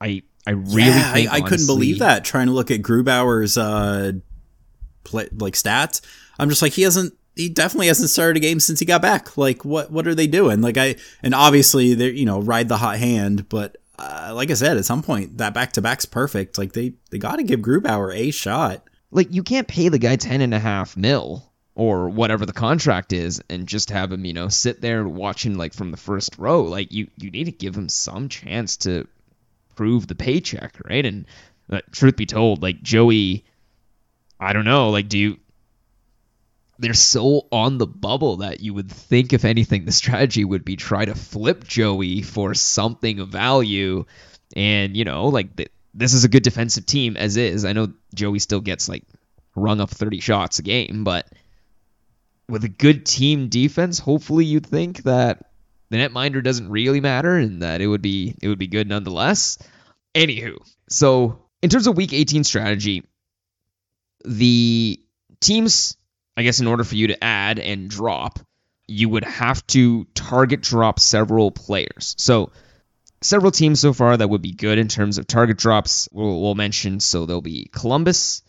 I 0.00 0.22
I 0.46 0.52
really 0.52 0.82
yeah, 0.82 1.12
think 1.12 1.30
I, 1.30 1.36
I 1.36 1.40
couldn't 1.40 1.66
believe 1.66 1.98
that 1.98 2.24
trying 2.24 2.46
to 2.46 2.52
look 2.52 2.70
at 2.70 2.80
Grubauer's 2.80 3.58
uh 3.58 4.12
play, 5.04 5.28
like 5.32 5.54
stats. 5.54 6.00
I'm 6.38 6.48
just 6.48 6.62
like 6.62 6.72
he 6.72 6.82
hasn't 6.82 7.14
he 7.34 7.48
definitely 7.48 7.88
hasn't 7.88 8.10
started 8.10 8.36
a 8.36 8.40
game 8.40 8.60
since 8.60 8.80
he 8.80 8.86
got 8.86 9.02
back. 9.02 9.36
Like 9.36 9.64
what 9.64 9.90
what 9.90 10.06
are 10.06 10.14
they 10.14 10.26
doing? 10.26 10.60
Like 10.60 10.76
I 10.76 10.96
and 11.22 11.34
obviously 11.34 11.94
they're 11.94 12.10
you 12.10 12.24
know 12.24 12.40
ride 12.40 12.68
the 12.68 12.76
hot 12.76 12.98
hand, 12.98 13.48
but 13.48 13.76
uh, 13.98 14.32
like 14.32 14.50
I 14.50 14.54
said, 14.54 14.76
at 14.76 14.84
some 14.84 15.02
point 15.02 15.38
that 15.38 15.54
back 15.54 15.72
to 15.72 15.82
back's 15.82 16.06
perfect. 16.06 16.56
Like 16.56 16.72
they 16.72 16.94
they 17.10 17.18
got 17.18 17.36
to 17.36 17.42
give 17.42 17.60
Grubauer 17.60 18.14
a 18.14 18.30
shot. 18.30 18.84
Like 19.10 19.32
you 19.32 19.42
can't 19.42 19.66
pay 19.66 19.88
the 19.88 19.98
guy 19.98 20.16
ten 20.16 20.40
and 20.40 20.54
a 20.54 20.58
half 20.58 20.96
mil 20.96 21.47
or 21.78 22.08
whatever 22.08 22.44
the 22.44 22.52
contract 22.52 23.12
is 23.12 23.40
and 23.48 23.68
just 23.68 23.90
have 23.90 24.10
him 24.10 24.24
you 24.24 24.32
know 24.32 24.48
sit 24.48 24.80
there 24.80 25.06
watching 25.06 25.56
like 25.56 25.72
from 25.72 25.92
the 25.92 25.96
first 25.96 26.36
row. 26.36 26.62
Like 26.62 26.92
you 26.92 27.06
you 27.16 27.30
need 27.30 27.44
to 27.44 27.52
give 27.52 27.76
him 27.76 27.88
some 27.88 28.28
chance 28.28 28.78
to 28.78 29.06
prove 29.76 30.08
the 30.08 30.16
paycheck, 30.16 30.74
right? 30.84 31.06
And 31.06 31.26
uh, 31.70 31.80
truth 31.92 32.16
be 32.16 32.26
told, 32.26 32.62
like 32.62 32.82
Joey, 32.82 33.44
I 34.40 34.52
don't 34.52 34.64
know, 34.64 34.90
like 34.90 35.08
do 35.08 35.18
you 35.18 35.38
they're 36.80 36.94
so 36.94 37.46
on 37.52 37.78
the 37.78 37.86
bubble 37.86 38.38
that 38.38 38.60
you 38.60 38.74
would 38.74 38.90
think, 38.90 39.32
if 39.32 39.44
anything, 39.44 39.84
the 39.84 39.92
strategy 39.92 40.44
would 40.44 40.64
be 40.64 40.74
try 40.74 41.04
to 41.04 41.14
flip 41.14 41.64
Joey 41.64 42.22
for 42.22 42.54
something 42.54 43.20
of 43.20 43.28
value. 43.28 44.04
And, 44.56 44.96
you 44.96 45.04
know, 45.04 45.26
like 45.26 45.54
the, 45.56 45.68
this 45.94 46.12
is 46.12 46.24
a 46.24 46.28
good 46.28 46.44
defensive 46.44 46.86
team 46.86 47.16
as 47.16 47.36
is. 47.36 47.64
I 47.64 47.72
know 47.72 47.92
Joey 48.14 48.38
still 48.38 48.60
gets 48.60 48.88
like 48.88 49.04
rung 49.56 49.80
up 49.80 49.90
30 49.90 50.20
shots 50.20 50.60
a 50.60 50.62
game, 50.62 51.02
but 51.02 51.26
with 52.48 52.64
a 52.64 52.68
good 52.68 53.04
team 53.04 53.48
defense, 53.48 53.98
hopefully 53.98 54.44
you'd 54.44 54.66
think 54.66 55.02
that 55.04 55.50
the 55.90 55.96
netminder 55.96 56.42
doesn't 56.42 56.70
really 56.70 57.00
matter 57.00 57.36
and 57.36 57.62
that 57.62 57.80
it 57.80 57.86
would 57.86 58.02
be 58.02 58.34
it 58.42 58.48
would 58.48 58.58
be 58.58 58.66
good 58.66 58.88
nonetheless. 58.88 59.58
Anywho, 60.14 60.56
so 60.88 61.44
in 61.62 61.70
terms 61.70 61.86
of 61.86 61.96
week 61.96 62.12
18 62.12 62.44
strategy, 62.44 63.04
the 64.24 65.00
teams 65.40 65.96
I 66.38 66.42
guess 66.42 66.60
in 66.60 66.68
order 66.68 66.84
for 66.84 66.94
you 66.94 67.08
to 67.08 67.24
add 67.24 67.58
and 67.58 67.90
drop, 67.90 68.38
you 68.86 69.08
would 69.08 69.24
have 69.24 69.66
to 69.68 70.04
target 70.14 70.62
drop 70.62 71.00
several 71.00 71.50
players. 71.50 72.14
So, 72.16 72.52
several 73.20 73.50
teams 73.50 73.80
so 73.80 73.92
far 73.92 74.16
that 74.16 74.30
would 74.30 74.40
be 74.40 74.52
good 74.52 74.78
in 74.78 74.86
terms 74.86 75.18
of 75.18 75.26
target 75.26 75.58
drops. 75.58 76.08
We'll, 76.12 76.40
we'll 76.40 76.54
mention 76.54 77.00
so 77.00 77.26
there'll 77.26 77.42
be 77.42 77.68
Columbus, 77.72 78.42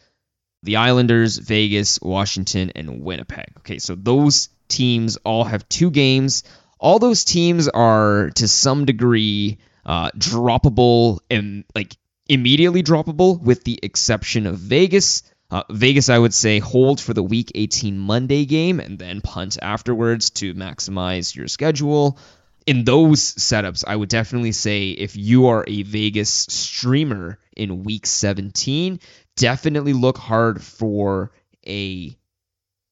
the 0.63 0.77
Islanders, 0.77 1.37
Vegas, 1.37 1.99
Washington, 2.01 2.71
and 2.75 3.01
Winnipeg. 3.01 3.53
Okay, 3.59 3.79
so 3.79 3.95
those 3.95 4.49
teams 4.67 5.17
all 5.17 5.43
have 5.43 5.67
two 5.69 5.91
games. 5.91 6.43
All 6.79 6.99
those 6.99 7.23
teams 7.23 7.67
are 7.67 8.31
to 8.35 8.47
some 8.47 8.85
degree 8.85 9.57
uh, 9.85 10.11
droppable 10.11 11.19
and 11.29 11.65
like 11.75 11.95
immediately 12.27 12.83
droppable, 12.83 13.41
with 13.41 13.63
the 13.63 13.79
exception 13.81 14.45
of 14.45 14.57
Vegas. 14.57 15.23
Uh, 15.51 15.63
Vegas, 15.71 16.09
I 16.09 16.19
would 16.19 16.33
say, 16.33 16.59
hold 16.59 17.01
for 17.01 17.13
the 17.13 17.23
Week 17.23 17.51
18 17.55 17.97
Monday 17.97 18.45
game 18.45 18.79
and 18.79 18.99
then 18.99 19.19
punt 19.21 19.57
afterwards 19.59 20.29
to 20.31 20.53
maximize 20.53 21.35
your 21.35 21.47
schedule. 21.47 22.19
In 22.67 22.83
those 22.83 23.19
setups, 23.19 23.83
I 23.87 23.95
would 23.95 24.09
definitely 24.09 24.51
say 24.51 24.89
if 24.89 25.15
you 25.15 25.47
are 25.47 25.65
a 25.67 25.81
Vegas 25.81 26.29
streamer 26.29 27.39
in 27.59 27.83
Week 27.83 28.05
17, 28.05 28.99
definitely 29.35 29.93
look 29.93 30.17
hard 30.17 30.63
for 30.63 31.31
a 31.67 32.15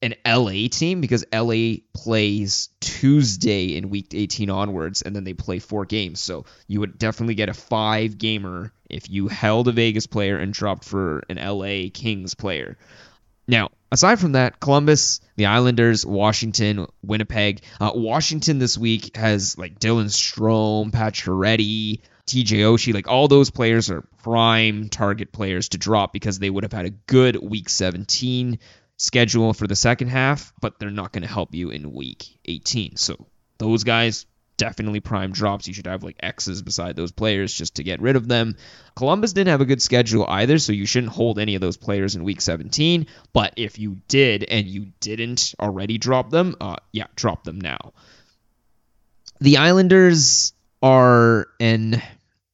an 0.03 0.13
LA 0.25 0.67
team 0.69 1.01
because 1.01 1.25
LA 1.33 1.77
plays 1.91 2.69
Tuesday 2.79 3.75
in 3.75 3.89
week 3.89 4.13
18 4.13 4.51
onwards 4.51 5.01
and 5.01 5.15
then 5.15 5.24
they 5.24 5.33
play 5.33 5.57
four 5.57 5.86
games. 5.86 6.19
So 6.19 6.45
you 6.67 6.81
would 6.81 7.00
definitely 7.00 7.33
get 7.33 7.50
a 7.50 7.53
five 7.53 8.19
gamer 8.19 8.71
if 8.89 9.09
you 9.09 9.27
held 9.27 9.67
a 9.67 9.71
Vegas 9.71 10.05
player 10.05 10.38
and 10.38 10.53
dropped 10.53 10.83
for 10.83 11.24
an 11.29 11.38
LA 11.38 11.89
Kings 11.91 12.36
player. 12.36 12.77
Now, 13.47 13.69
aside 13.91 14.19
from 14.19 14.33
that, 14.33 14.59
Columbus, 14.59 15.19
the 15.36 15.47
Islanders, 15.47 16.05
Washington, 16.05 16.86
Winnipeg. 17.01 17.62
Uh, 17.79 17.91
Washington 17.95 18.59
this 18.59 18.77
week 18.77 19.15
has 19.15 19.57
like 19.57 19.79
Dylan 19.79 20.12
Strome, 20.12 20.91
Pacioretty, 20.91 22.01
TJ 22.27 22.60
Oshie, 22.60 22.93
like 22.93 23.07
all 23.07 23.27
those 23.27 23.50
players 23.50 23.89
are 23.89 24.03
prime 24.22 24.89
target 24.89 25.31
players 25.31 25.69
to 25.69 25.77
drop 25.77 26.13
because 26.13 26.39
they 26.39 26.50
would 26.50 26.63
have 26.63 26.74
had 26.74 26.86
a 26.86 26.91
good 26.91 27.38
week 27.38 27.69
17 27.69 28.60
schedule 28.98 29.53
for 29.53 29.65
the 29.65 29.75
second 29.75 30.10
half, 30.10 30.53
but 30.60 30.77
they're 30.77 30.89
not 30.89 31.13
going 31.13 31.22
to 31.22 31.29
help 31.29 31.55
you 31.55 31.69
in 31.69 31.93
week 31.93 32.38
18. 32.46 32.98
So 32.98 33.27
those 33.57 33.84
guys 33.84 34.25
definitely 34.57 35.00
prime 35.00 35.31
drops. 35.31 35.67
You 35.67 35.74
should 35.74 35.88
have 35.88 36.03
like 36.03 36.17
X's 36.19 36.62
beside 36.62 36.96
those 36.96 37.12
players 37.12 37.53
just 37.53 37.75
to 37.75 37.84
get 37.84 38.01
rid 38.01 38.15
of 38.15 38.27
them. 38.27 38.57
Columbus 38.96 39.34
didn't 39.34 39.51
have 39.51 39.62
a 39.62 39.65
good 39.65 39.81
schedule 39.81 40.25
either, 40.27 40.57
so 40.57 40.74
you 40.74 40.86
shouldn't 40.86 41.13
hold 41.13 41.39
any 41.39 41.55
of 41.55 41.62
those 41.62 41.77
players 41.77 42.15
in 42.15 42.24
week 42.24 42.41
17. 42.41 43.07
But 43.34 43.53
if 43.55 43.79
you 43.79 44.01
did 44.07 44.43
and 44.43 44.67
you 44.67 44.88
didn't 45.00 45.53
already 45.60 45.98
drop 45.98 46.29
them, 46.29 46.55
uh, 46.60 46.77
yeah, 46.91 47.07
drop 47.15 47.43
them 47.43 47.62
now. 47.62 47.93
The 49.39 49.57
Islanders 49.57 50.53
are 50.81 51.48
an 51.60 52.01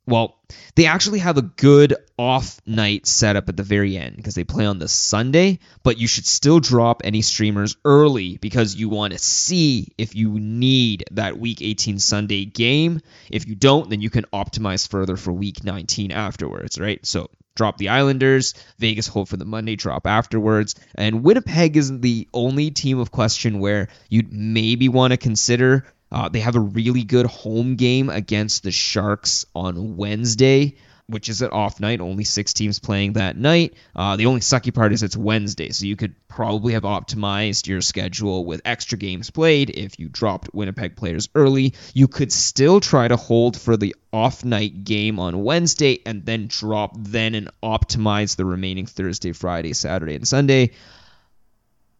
well, 0.05 0.37
they 0.75 0.85
actually 0.85 1.19
have 1.19 1.37
a 1.37 1.41
good 1.41 1.95
off 2.17 2.59
night 2.65 3.07
setup 3.07 3.47
at 3.47 3.55
the 3.55 3.63
very 3.63 3.97
end 3.97 4.17
because 4.17 4.35
they 4.35 4.43
play 4.43 4.65
on 4.65 4.79
the 4.79 4.87
Sunday, 4.87 5.59
but 5.81 5.97
you 5.97 6.07
should 6.07 6.25
still 6.25 6.59
drop 6.59 7.01
any 7.03 7.21
streamers 7.21 7.77
early 7.85 8.37
because 8.37 8.75
you 8.75 8.89
want 8.89 9.13
to 9.13 9.19
see 9.19 9.93
if 9.97 10.15
you 10.15 10.39
need 10.39 11.05
that 11.11 11.39
week 11.39 11.61
18 11.61 11.99
Sunday 11.99 12.45
game. 12.45 13.01
If 13.31 13.47
you 13.47 13.55
don't, 13.55 13.89
then 13.89 14.01
you 14.01 14.09
can 14.09 14.25
optimize 14.33 14.87
further 14.87 15.15
for 15.15 15.31
week 15.31 15.63
19 15.63 16.11
afterwards, 16.11 16.79
right? 16.79 17.03
So 17.05 17.29
drop 17.55 17.77
the 17.77 17.89
Islanders, 17.89 18.55
Vegas 18.79 19.07
hold 19.07 19.29
for 19.29 19.37
the 19.37 19.45
Monday 19.45 19.75
drop 19.75 20.05
afterwards, 20.05 20.75
and 20.95 21.23
Winnipeg 21.23 21.77
isn't 21.77 22.01
the 22.01 22.27
only 22.33 22.71
team 22.71 22.99
of 22.99 23.11
question 23.11 23.59
where 23.59 23.87
you'd 24.09 24.33
maybe 24.33 24.89
want 24.89 25.11
to 25.11 25.17
consider 25.17 25.85
uh, 26.13 26.29
they 26.29 26.41
have 26.41 26.55
a 26.55 26.59
really 26.59 27.03
good 27.03 27.25
home 27.25 27.75
game 27.75 28.09
against 28.09 28.61
the 28.61 28.71
Sharks 28.71 29.47
on 29.55 29.97
Wednesday, 29.97 30.75
which 31.07 31.27
is 31.27 31.41
an 31.41 31.49
off 31.49 31.79
night. 31.79 32.01
Only 32.01 32.23
six 32.23 32.53
teams 32.53 32.79
playing 32.79 33.13
that 33.13 33.35
night. 33.35 33.73
Uh, 33.95 34.15
the 34.15 34.27
only 34.27 34.41
sucky 34.41 34.71
part 34.71 34.93
is 34.93 35.01
it's 35.01 35.17
Wednesday, 35.17 35.71
so 35.71 35.85
you 35.87 35.95
could 35.95 36.15
probably 36.27 36.73
have 36.73 36.83
optimized 36.83 37.65
your 37.67 37.81
schedule 37.81 38.45
with 38.45 38.61
extra 38.63 38.97
games 38.97 39.31
played 39.31 39.71
if 39.71 39.99
you 39.99 40.07
dropped 40.07 40.53
Winnipeg 40.53 40.95
players 40.95 41.29
early. 41.33 41.73
You 41.95 42.07
could 42.07 42.31
still 42.31 42.79
try 42.79 43.07
to 43.07 43.17
hold 43.17 43.59
for 43.59 43.75
the 43.75 43.95
off 44.13 44.45
night 44.45 44.83
game 44.83 45.19
on 45.19 45.43
Wednesday 45.43 45.99
and 46.05 46.23
then 46.25 46.45
drop 46.47 46.93
then 46.97 47.33
and 47.33 47.49
optimize 47.63 48.35
the 48.35 48.45
remaining 48.45 48.85
Thursday, 48.85 49.31
Friday, 49.31 49.73
Saturday, 49.73 50.15
and 50.15 50.27
Sunday. 50.27 50.71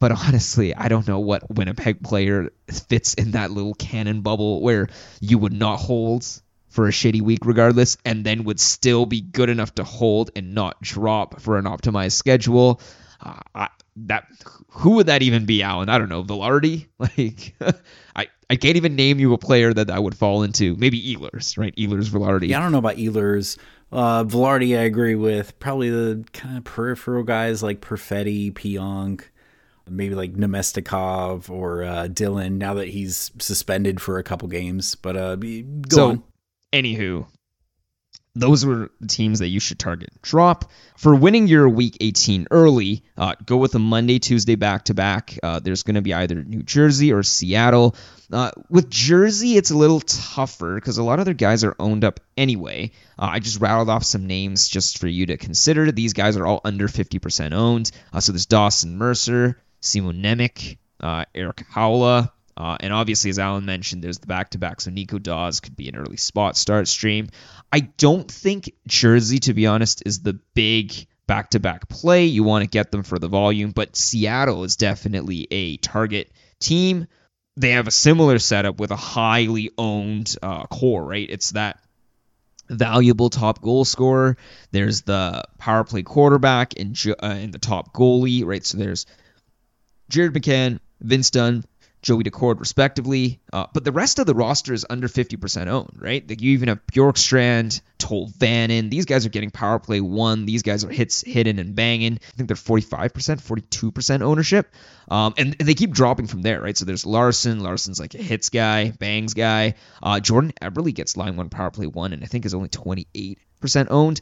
But 0.04 0.12
honestly, 0.12 0.76
I 0.76 0.90
don't 0.90 1.08
know 1.08 1.22
what 1.22 1.50
Winnipeg 1.50 2.04
player 2.04 2.50
fits 2.70 3.14
in 3.14 3.32
that 3.32 3.52
little 3.52 3.74
cannon 3.74 4.20
bubble 4.20 4.62
where 4.62 4.90
you 5.22 5.38
would 5.38 5.54
not 5.54 5.78
hold 5.78 6.28
for 6.68 6.90
a 6.90 6.92
shitty 6.92 7.22
week 7.22 7.46
regardless, 7.46 7.96
and 8.04 8.26
then 8.26 8.44
would 8.44 8.60
still 8.60 9.06
be 9.06 9.22
good 9.22 9.48
enough 9.48 9.74
to 9.76 9.86
hold 9.86 10.30
and 10.36 10.54
not 10.54 10.82
drop 10.82 11.40
for 11.40 11.58
an 11.58 11.64
optimized 11.64 12.12
schedule. 12.12 12.82
Uh, 13.22 13.40
I, 13.56 13.70
that 13.96 14.26
who 14.72 14.96
would 14.96 15.06
that 15.06 15.22
even 15.22 15.46
be, 15.46 15.64
Allen? 15.64 15.88
I 15.88 15.98
don't 16.00 16.10
know. 16.10 16.22
Vilardi? 16.22 16.88
Like, 17.00 17.56
I 18.14 18.28
I 18.50 18.58
can't 18.58 18.76
even 18.76 18.98
name 18.98 19.20
you 19.20 19.32
a 19.34 19.38
player 19.38 19.74
that 19.74 19.90
I 19.90 20.00
would 20.00 20.18
fall 20.18 20.44
into. 20.44 20.76
Maybe 20.76 21.16
Ehlers, 21.16 21.58
right? 21.58 21.74
Ehlers, 21.78 22.10
Vilardi. 22.10 22.50
Yeah, 22.50 22.60
I 22.60 22.62
don't 22.62 22.74
know 22.74 22.80
about 22.80 22.98
Ehlers. 22.98 23.58
Uh, 23.90 24.26
Vilardi, 24.26 24.78
I 24.78 24.82
agree 24.82 25.16
with. 25.16 25.58
Probably 25.60 25.90
the 25.90 26.26
kind 26.34 26.58
of 26.58 26.66
peripheral 26.66 27.24
guys 27.24 27.64
like 27.64 27.80
Perfetti, 27.80 28.52
Pionk. 28.52 29.30
Maybe 29.90 30.16
like 30.16 30.34
Namestnikov 30.34 31.50
or 31.50 31.84
uh, 31.84 32.08
Dylan 32.08 32.54
now 32.54 32.76
that 32.76 32.90
he's 32.90 33.32
suspended 33.40 34.02
for 34.02 34.18
a 34.18 34.24
couple 34.24 34.48
games. 34.48 34.96
But 34.96 35.18
uh, 35.18 35.36
go 35.36 35.82
so, 35.90 36.10
on. 36.10 36.24
Anywho, 36.72 37.28
those 38.36 38.66
were 38.66 38.90
the 39.00 39.08
teams 39.08 39.40
that 39.40 39.50
you 39.50 39.60
should 39.60 39.80
target. 39.80 40.10
Drop 40.22 40.72
for 40.98 41.14
winning 41.14 41.48
your 41.48 41.70
week 41.70 41.98
18 42.02 42.48
early. 42.50 43.04
Uh, 43.18 43.36
go 43.46 43.58
with 43.58 43.76
a 43.76 43.80
Monday, 43.80 44.20
Tuesday 44.20 44.56
back 44.56 44.86
to 44.86 44.94
back. 44.94 45.38
There's 45.62 45.84
going 45.84 45.96
to 45.96 46.02
be 46.02 46.14
either 46.14 46.44
New 46.44 46.64
Jersey 46.64 47.14
or 47.14 47.22
Seattle. 47.22 47.96
Uh, 48.34 48.50
with 48.68 48.90
Jersey, 48.90 49.58
it's 49.58 49.70
a 49.70 49.78
little 49.78 50.00
tougher 50.00 50.74
because 50.76 50.98
a 50.98 51.04
lot 51.04 51.20
of 51.20 51.26
their 51.26 51.36
guys 51.36 51.64
are 51.64 51.76
owned 51.78 52.04
up 52.04 52.20
anyway. 52.36 52.90
Uh, 53.20 53.30
I 53.34 53.40
just 53.40 53.62
rattled 53.62 53.90
off 53.90 54.04
some 54.04 54.26
names 54.26 54.68
just 54.68 54.98
for 54.98 55.08
you 55.08 55.28
to 55.28 55.38
consider. 55.38 55.92
These 55.92 56.14
guys 56.14 56.36
are 56.36 56.48
all 56.48 56.60
under 56.64 56.88
50% 56.88 57.54
owned. 57.54 57.92
Uh, 58.12 58.22
so 58.22 58.32
there's 58.32 58.48
Dawson 58.48 58.98
Mercer, 58.98 59.62
Simon 59.84 60.22
Nemec, 60.22 60.78
uh, 61.00 61.26
Erik 61.36 61.66
Haula, 61.72 62.32
uh, 62.56 62.78
and 62.80 62.94
obviously, 62.94 63.30
as 63.30 63.40
Allen 63.40 63.66
mentioned, 63.66 64.04
there's 64.04 64.20
the 64.20 64.28
back 64.28 64.52
to 64.52 64.58
back. 64.58 64.80
So 64.82 64.92
Nico 64.92 65.18
Daws 65.18 65.60
could 65.60 65.76
be 65.76 65.90
an 65.90 65.96
early 65.96 66.18
spot 66.18 66.56
start 66.56 66.88
stream. 66.88 67.30
I 67.72 67.80
don't 67.82 68.30
think 68.30 68.72
Jersey, 68.88 69.40
to 69.40 69.54
be 69.54 69.66
honest, 69.66 70.04
is 70.06 70.22
the 70.22 70.40
big 70.54 70.94
back 71.26 71.50
to 71.52 71.60
back 71.60 71.90
play. 71.90 72.26
You 72.26 72.44
want 72.44 72.64
to 72.64 72.70
get 72.70 72.92
them 72.92 73.04
for 73.04 73.18
the 73.18 73.28
volume, 73.28 73.72
but 73.72 73.96
Seattle 73.96 74.64
is 74.64 74.76
definitely 74.76 75.48
a 75.50 75.78
target 75.78 76.32
team. 76.60 77.08
They 77.58 77.72
have 77.72 77.88
a 77.88 77.92
similar 77.92 78.40
setup 78.40 78.80
with 78.80 78.92
a 78.92 78.96
highly 78.96 79.72
owned 79.78 80.36
uh, 80.42 80.66
core, 80.66 81.04
right? 81.04 81.28
It's 81.30 81.52
that 81.52 81.80
valuable 82.70 83.30
top 83.30 83.62
goal 83.62 83.84
scorer. 83.84 84.38
There's 84.72 85.02
the 85.02 85.44
power 85.58 85.84
play 85.84 86.04
quarterback 86.04 86.74
and, 86.80 86.98
uh, 87.08 87.16
and 87.26 87.54
the 87.54 87.60
top 87.60 87.94
goalie, 87.94 88.46
right? 88.46 88.66
So 88.66 88.78
there's 88.78 89.06
Jared 90.14 90.34
McCann, 90.34 90.80
Vince 91.02 91.32
Dunn, 91.32 91.66
Joey 92.04 92.24
Daccord, 92.24 92.60
respectively. 92.60 93.40
Uh, 93.52 93.66
but 93.74 93.84
the 93.84 93.92
rest 93.92 94.20
of 94.20 94.28
the 94.28 94.36
roster 94.36 94.74
is 94.74 94.86
under 94.88 95.08
50% 95.08 95.68
owned, 95.68 95.98
right? 96.00 96.28
Like 96.30 96.40
you 96.40 96.52
even 96.52 96.68
have 96.68 96.86
Bjorkstrand, 96.86 97.82
Tolvanen. 97.98 98.92
These 98.92 99.06
guys 99.06 99.26
are 99.26 99.30
getting 99.30 99.50
power 99.50 99.80
play 99.80 100.02
one. 100.02 100.46
These 100.46 100.62
guys 100.62 100.86
are 100.86 100.90
hits 100.90 101.22
hitting 101.22 101.58
and 101.58 101.74
banging. 101.74 102.20
I 102.22 102.38
think 102.38 102.48
they're 102.48 102.56
45%, 102.56 103.10
42% 103.10 104.22
ownership. 104.22 104.72
Um, 105.10 105.34
and, 105.36 105.56
and, 105.60 105.68
they 105.68 105.74
keep 105.74 105.92
dropping 105.92 106.28
from 106.28 106.44
there, 106.44 106.62
right? 106.62 106.78
So 106.78 106.86
there's 106.86 107.08
Larsson. 107.08 107.62
Larsson's 107.62 108.00
like 108.00 108.14
a 108.14 108.20
hits 108.20 108.50
guy, 108.50 108.92
bangs 108.92 109.34
guy. 109.34 109.74
Uh, 110.02 110.20
Jordan 110.20 110.54
Eberle 110.62 110.94
gets 110.94 111.18
line 111.18 111.38
one 111.38 111.50
power 111.50 111.72
play 111.72 111.88
one, 111.88 112.14
and 112.14 112.24
I 112.24 112.28
think 112.28 112.46
is 112.46 112.54
only 112.54 112.70
28 112.70 113.40
percent 113.64 113.90
owned. 113.90 114.22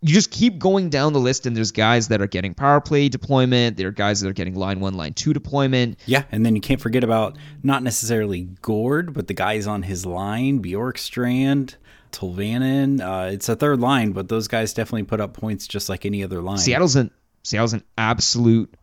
You 0.00 0.14
just 0.14 0.30
keep 0.30 0.58
going 0.58 0.90
down 0.90 1.12
the 1.12 1.20
list, 1.20 1.46
and 1.46 1.56
there's 1.56 1.72
guys 1.72 2.08
that 2.08 2.20
are 2.20 2.26
getting 2.26 2.54
power 2.54 2.80
play 2.80 3.08
deployment. 3.08 3.76
There 3.76 3.88
are 3.88 3.92
guys 3.92 4.20
that 4.20 4.28
are 4.28 4.32
getting 4.32 4.54
line 4.54 4.78
one, 4.78 4.94
line 4.94 5.14
two 5.14 5.32
deployment. 5.32 5.98
Yeah, 6.06 6.24
and 6.30 6.46
then 6.46 6.54
you 6.54 6.60
can't 6.60 6.80
forget 6.80 7.02
about 7.02 7.36
not 7.62 7.82
necessarily 7.82 8.48
Gourde, 8.62 9.12
but 9.12 9.26
the 9.26 9.34
guys 9.34 9.66
on 9.66 9.82
his 9.82 10.06
line, 10.06 10.62
Bjorkstrand, 10.62 11.76
Tolvanen. 12.12 13.00
Uh, 13.00 13.32
it's 13.32 13.48
a 13.48 13.56
third 13.56 13.80
line, 13.80 14.12
but 14.12 14.28
those 14.28 14.46
guys 14.46 14.72
definitely 14.72 15.04
put 15.04 15.20
up 15.20 15.34
points 15.34 15.66
just 15.66 15.88
like 15.88 16.04
any 16.06 16.22
other 16.22 16.40
line. 16.40 16.58
Seattle's 16.58 16.96
an 16.96 17.10
Seattle's 17.42 17.72
an 17.72 17.82
absolute 17.98 18.74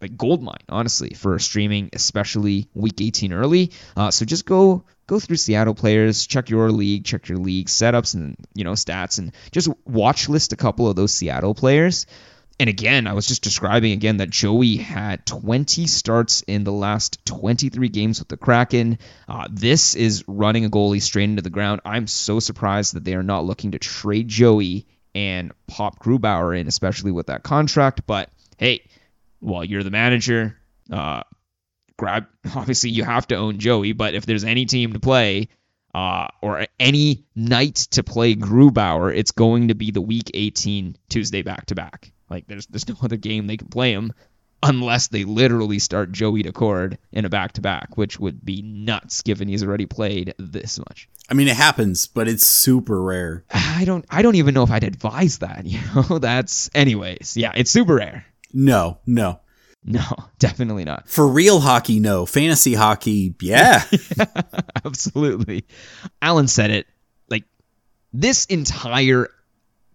like 0.00 0.16
gold 0.16 0.42
mine, 0.42 0.64
honestly, 0.68 1.10
for 1.10 1.38
streaming, 1.38 1.90
especially 1.92 2.68
week 2.74 3.00
18 3.00 3.32
early. 3.32 3.72
Uh, 3.96 4.10
so 4.10 4.24
just 4.24 4.46
go 4.46 4.84
go 5.06 5.18
through 5.18 5.36
Seattle 5.36 5.74
players, 5.74 6.26
check 6.26 6.50
your 6.50 6.70
league, 6.70 7.04
check 7.04 7.28
your 7.28 7.38
league 7.38 7.66
setups 7.66 8.14
and 8.14 8.36
you 8.54 8.64
know 8.64 8.72
stats, 8.72 9.18
and 9.18 9.32
just 9.52 9.68
watch 9.84 10.28
list 10.28 10.52
a 10.52 10.56
couple 10.56 10.88
of 10.88 10.96
those 10.96 11.12
Seattle 11.12 11.54
players. 11.54 12.06
And 12.60 12.68
again, 12.68 13.06
I 13.06 13.14
was 13.14 13.26
just 13.26 13.42
describing 13.42 13.92
again 13.92 14.18
that 14.18 14.28
Joey 14.28 14.76
had 14.76 15.24
20 15.24 15.86
starts 15.86 16.42
in 16.42 16.62
the 16.62 16.72
last 16.72 17.24
23 17.24 17.88
games 17.88 18.18
with 18.18 18.28
the 18.28 18.36
Kraken. 18.36 18.98
Uh, 19.26 19.48
this 19.50 19.94
is 19.94 20.24
running 20.28 20.66
a 20.66 20.68
goalie 20.68 21.00
straight 21.00 21.24
into 21.24 21.40
the 21.40 21.48
ground. 21.48 21.80
I'm 21.86 22.06
so 22.06 22.38
surprised 22.38 22.94
that 22.94 23.04
they 23.04 23.14
are 23.14 23.22
not 23.22 23.46
looking 23.46 23.70
to 23.70 23.78
trade 23.78 24.28
Joey 24.28 24.86
and 25.14 25.52
pop 25.68 26.00
Grubauer 26.00 26.58
in, 26.58 26.66
especially 26.66 27.12
with 27.12 27.28
that 27.28 27.42
contract. 27.42 28.02
But 28.06 28.28
hey, 28.58 28.82
while 29.40 29.64
you're 29.64 29.82
the 29.82 29.90
manager, 29.90 30.56
uh, 30.90 31.22
grab. 31.96 32.26
Obviously, 32.54 32.90
you 32.90 33.04
have 33.04 33.26
to 33.28 33.36
own 33.36 33.58
Joey, 33.58 33.92
but 33.92 34.14
if 34.14 34.26
there's 34.26 34.44
any 34.44 34.66
team 34.66 34.92
to 34.92 35.00
play, 35.00 35.48
uh, 35.94 36.28
or 36.40 36.66
any 36.78 37.24
night 37.34 37.74
to 37.74 38.02
play 38.02 38.34
Grubauer, 38.34 39.14
it's 39.14 39.32
going 39.32 39.68
to 39.68 39.74
be 39.74 39.90
the 39.90 40.00
Week 40.00 40.30
18 40.34 40.96
Tuesday 41.08 41.42
back 41.42 41.66
to 41.66 41.74
back. 41.74 42.12
Like 42.28 42.46
there's 42.46 42.66
there's 42.66 42.88
no 42.88 42.96
other 43.02 43.16
game 43.16 43.46
they 43.46 43.56
can 43.56 43.68
play 43.68 43.92
him 43.92 44.12
unless 44.62 45.08
they 45.08 45.24
literally 45.24 45.78
start 45.78 46.12
Joey 46.12 46.42
Daccord 46.42 46.98
in 47.12 47.24
a 47.24 47.30
back 47.30 47.52
to 47.52 47.60
back, 47.60 47.96
which 47.96 48.20
would 48.20 48.44
be 48.44 48.62
nuts 48.62 49.22
given 49.22 49.48
he's 49.48 49.64
already 49.64 49.86
played 49.86 50.34
this 50.38 50.78
much. 50.78 51.08
I 51.30 51.34
mean, 51.34 51.48
it 51.48 51.56
happens, 51.56 52.06
but 52.06 52.28
it's 52.28 52.46
super 52.46 53.00
rare. 53.00 53.44
I 53.50 53.84
don't 53.84 54.04
I 54.10 54.22
don't 54.22 54.36
even 54.36 54.54
know 54.54 54.62
if 54.62 54.70
I'd 54.70 54.84
advise 54.84 55.38
that. 55.38 55.64
You 55.70 55.80
know, 55.94 56.18
that's 56.18 56.70
anyways. 56.74 57.36
Yeah, 57.36 57.52
it's 57.54 57.70
super 57.70 57.96
rare. 57.96 58.24
No, 58.52 58.98
no. 59.06 59.40
No, 59.82 60.04
definitely 60.38 60.84
not. 60.84 61.08
For 61.08 61.26
real 61.26 61.58
hockey, 61.58 62.00
no. 62.00 62.26
Fantasy 62.26 62.74
hockey, 62.74 63.34
yeah. 63.40 63.82
Absolutely. 64.84 65.64
Allen 66.20 66.48
said 66.48 66.70
it. 66.70 66.86
Like, 67.30 67.44
this 68.12 68.44
entire 68.44 69.30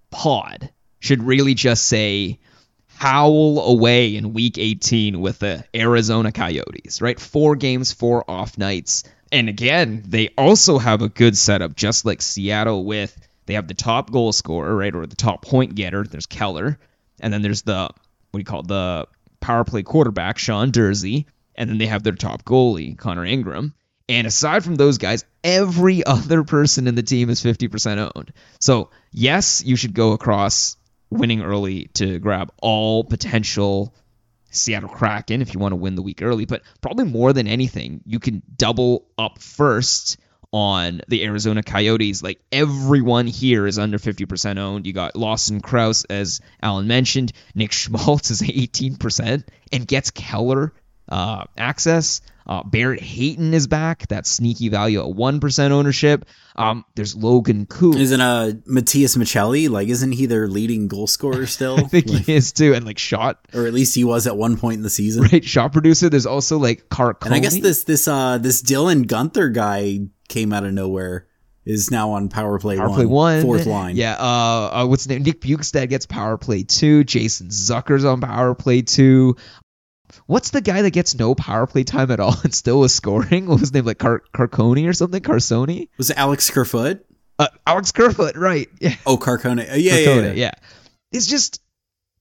pod 0.09 0.71
should 0.99 1.21
really 1.21 1.53
just 1.53 1.85
say 1.85 2.39
howl 2.87 3.59
away 3.59 4.15
in 4.15 4.33
week 4.33 4.57
18 4.57 5.21
with 5.21 5.37
the 5.37 5.63
Arizona 5.75 6.31
Coyotes, 6.31 6.99
right? 6.99 7.19
Four 7.19 7.55
games, 7.55 7.91
four 7.91 8.29
off 8.29 8.57
nights. 8.57 9.03
And 9.31 9.49
again, 9.49 10.03
they 10.07 10.29
also 10.35 10.79
have 10.79 11.03
a 11.03 11.09
good 11.09 11.37
setup, 11.37 11.75
just 11.75 12.05
like 12.05 12.23
Seattle, 12.23 12.85
with 12.85 13.15
they 13.45 13.53
have 13.53 13.67
the 13.67 13.73
top 13.75 14.11
goal 14.11 14.31
scorer, 14.31 14.75
right? 14.75 14.95
Or 14.95 15.05
the 15.05 15.15
top 15.15 15.43
point 15.43 15.75
getter. 15.75 16.03
There's 16.03 16.25
Keller. 16.25 16.79
And 17.19 17.31
then 17.31 17.41
there's 17.41 17.61
the 17.61 17.89
what 18.35 18.39
do 18.39 18.41
you 18.41 18.45
call 18.45 18.59
it, 18.59 18.67
the 18.67 19.07
power 19.39 19.63
play 19.63 19.81
quarterback, 19.81 20.37
Sean 20.37 20.69
Durzi, 20.69 21.23
and 21.55 21.69
then 21.69 21.77
they 21.77 21.85
have 21.85 22.03
their 22.03 22.15
top 22.15 22.43
goalie, 22.43 22.97
Connor 22.97 23.23
Ingram. 23.23 23.73
And 24.09 24.27
aside 24.27 24.61
from 24.61 24.75
those 24.75 24.97
guys, 24.97 25.23
every 25.41 26.03
other 26.05 26.43
person 26.43 26.85
in 26.87 26.95
the 26.95 27.01
team 27.01 27.29
is 27.29 27.41
50% 27.41 28.11
owned. 28.13 28.33
So, 28.59 28.89
yes, 29.13 29.63
you 29.65 29.77
should 29.77 29.93
go 29.93 30.11
across 30.11 30.75
winning 31.09 31.43
early 31.43 31.85
to 31.93 32.19
grab 32.19 32.51
all 32.61 33.05
potential 33.05 33.95
Seattle 34.49 34.89
Kraken 34.89 35.41
if 35.41 35.53
you 35.53 35.61
want 35.61 35.71
to 35.71 35.77
win 35.77 35.95
the 35.95 36.01
week 36.01 36.21
early. 36.21 36.43
But 36.43 36.63
probably 36.81 37.05
more 37.05 37.31
than 37.31 37.47
anything, 37.47 38.01
you 38.05 38.19
can 38.19 38.41
double 38.57 39.05
up 39.17 39.39
first 39.39 40.17
on 40.55 41.01
the 41.09 41.25
Arizona 41.25 41.61
Coyotes. 41.61 42.23
Like 42.23 42.39
everyone 42.49 43.27
here 43.27 43.67
is 43.67 43.77
under 43.77 43.97
50% 43.97 44.57
owned. 44.57 44.87
You 44.87 44.93
got 44.93 45.17
Lawson 45.17 45.59
Crouse, 45.59 46.05
as 46.05 46.39
Allen 46.61 46.87
mentioned. 46.87 47.33
Nick 47.53 47.73
Schmaltz 47.73 48.31
is 48.31 48.41
18% 48.41 49.43
and 49.73 49.85
gets 49.85 50.11
Keller 50.11 50.71
uh, 51.09 51.45
access. 51.57 52.21
Uh, 52.47 52.61
Barrett 52.63 53.01
Hayton 53.01 53.53
is 53.55 53.65
back. 53.65 54.07
That 54.09 54.27
sneaky 54.27 54.69
value 54.69 54.99
at 54.99 55.15
1% 55.15 55.71
ownership. 55.71 56.25
Um, 56.55 56.85
there's 56.93 57.15
Logan 57.15 57.65
Coop. 57.65 57.95
Isn't 57.95 58.21
uh 58.21 58.53
Matias 58.67 59.17
Maccelli, 59.17 59.67
like, 59.67 59.87
isn't 59.87 60.11
he 60.11 60.27
their 60.27 60.47
leading 60.47 60.87
goal 60.87 61.07
scorer 61.07 61.47
still? 61.47 61.79
I 61.79 61.83
think 61.83 62.07
like, 62.07 62.25
he 62.25 62.35
is 62.35 62.51
too. 62.51 62.75
And 62.75 62.85
like 62.85 62.99
shot. 62.99 63.39
Or 63.53 63.65
at 63.65 63.73
least 63.73 63.95
he 63.95 64.03
was 64.03 64.27
at 64.27 64.37
one 64.37 64.57
point 64.57 64.75
in 64.77 64.83
the 64.83 64.89
season. 64.89 65.25
Right. 65.31 65.43
Shot 65.43 65.73
producer. 65.73 66.07
There's 66.07 66.27
also 66.27 66.59
like 66.59 66.87
Carcone. 66.89 67.25
And 67.25 67.33
I 67.33 67.39
guess 67.39 67.59
this, 67.59 67.83
this, 67.83 68.07
uh, 68.07 68.37
this 68.37 68.61
Dylan 68.61 69.05
Guenther 69.05 69.51
guy 69.51 70.01
came 70.29 70.53
out 70.53 70.63
of 70.63 70.71
nowhere 70.71 71.25
is 71.65 71.89
now 71.89 72.11
on 72.11 72.29
power 72.29 72.59
play 72.59 72.77
power 72.77 72.89
one, 72.89 72.95
play 72.95 73.05
one, 73.05 73.41
fourth 73.41 73.65
line. 73.65 73.95
Yeah. 73.95 74.15
Uh, 74.19 74.83
uh, 74.83 74.85
what's 74.85 75.03
his 75.03 75.09
name? 75.09 75.23
Nick 75.23 75.41
Bjugstad 75.41 75.89
gets 75.89 76.05
power 76.05 76.37
play 76.37 76.63
two. 76.63 77.03
Jason 77.03 77.47
Zucker's 77.47 78.05
on 78.05 78.21
power 78.21 78.53
play 78.53 78.83
two. 78.83 79.35
What's 80.27 80.51
the 80.51 80.61
guy 80.61 80.81
that 80.81 80.91
gets 80.91 81.15
no 81.15 81.35
power 81.35 81.67
play 81.67 81.83
time 81.83 82.11
at 82.11 82.19
all 82.19 82.35
and 82.43 82.53
still 82.53 82.79
was 82.79 82.93
scoring? 82.93 83.47
What 83.47 83.55
was 83.55 83.61
his 83.61 83.73
name? 83.73 83.85
Like 83.85 83.99
Car- 83.99 84.23
Carconi 84.33 84.87
or 84.87 84.93
something? 84.93 85.21
Carsoni? 85.21 85.89
Was 85.97 86.09
it 86.09 86.17
Alex 86.17 86.49
Kerfoot? 86.49 87.05
Uh, 87.37 87.47
Alex 87.67 87.91
Kerfoot, 87.91 88.35
right? 88.35 88.69
Yeah. 88.79 88.95
Oh, 89.05 89.17
Carcone. 89.17 89.59
Uh, 89.59 89.75
yeah, 89.75 89.97
yeah, 89.97 90.21
yeah, 90.21 90.31
yeah. 90.31 90.51
It's 91.11 91.27
just 91.27 91.61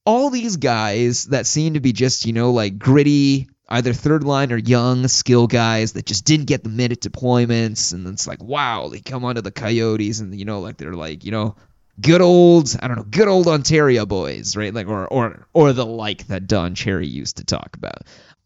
all 0.06 0.30
these 0.30 0.56
guys 0.56 1.26
that 1.26 1.46
seem 1.46 1.74
to 1.74 1.80
be 1.80 1.92
just 1.92 2.26
you 2.26 2.32
know 2.32 2.50
like 2.50 2.78
gritty 2.78 3.48
either 3.70 3.92
third 3.94 4.22
line 4.22 4.52
or 4.52 4.58
young 4.58 5.08
skill 5.08 5.46
guys 5.46 5.94
that 5.94 6.04
just 6.04 6.24
didn't 6.26 6.46
get 6.46 6.62
the 6.62 6.68
minute 6.68 7.00
deployments 7.00 7.94
and 7.94 8.06
it's 8.06 8.26
like 8.26 8.42
wow 8.42 8.88
they 8.88 9.00
come 9.00 9.24
onto 9.24 9.40
the 9.40 9.50
coyotes 9.50 10.20
and 10.20 10.38
you 10.38 10.44
know 10.44 10.60
like 10.60 10.76
they're 10.76 10.92
like 10.92 11.24
you 11.24 11.30
know 11.30 11.56
good 12.00 12.20
old 12.20 12.74
i 12.82 12.88
don't 12.88 12.96
know 12.96 13.04
good 13.04 13.28
old 13.28 13.46
ontario 13.46 14.04
boys 14.06 14.56
right? 14.56 14.74
Like 14.74 14.88
or 14.88 15.06
or 15.06 15.46
or 15.52 15.72
the 15.72 15.86
like 15.86 16.26
that 16.28 16.46
don 16.46 16.74
cherry 16.74 17.06
used 17.06 17.36
to 17.38 17.44
talk 17.44 17.76
about. 17.76 18.02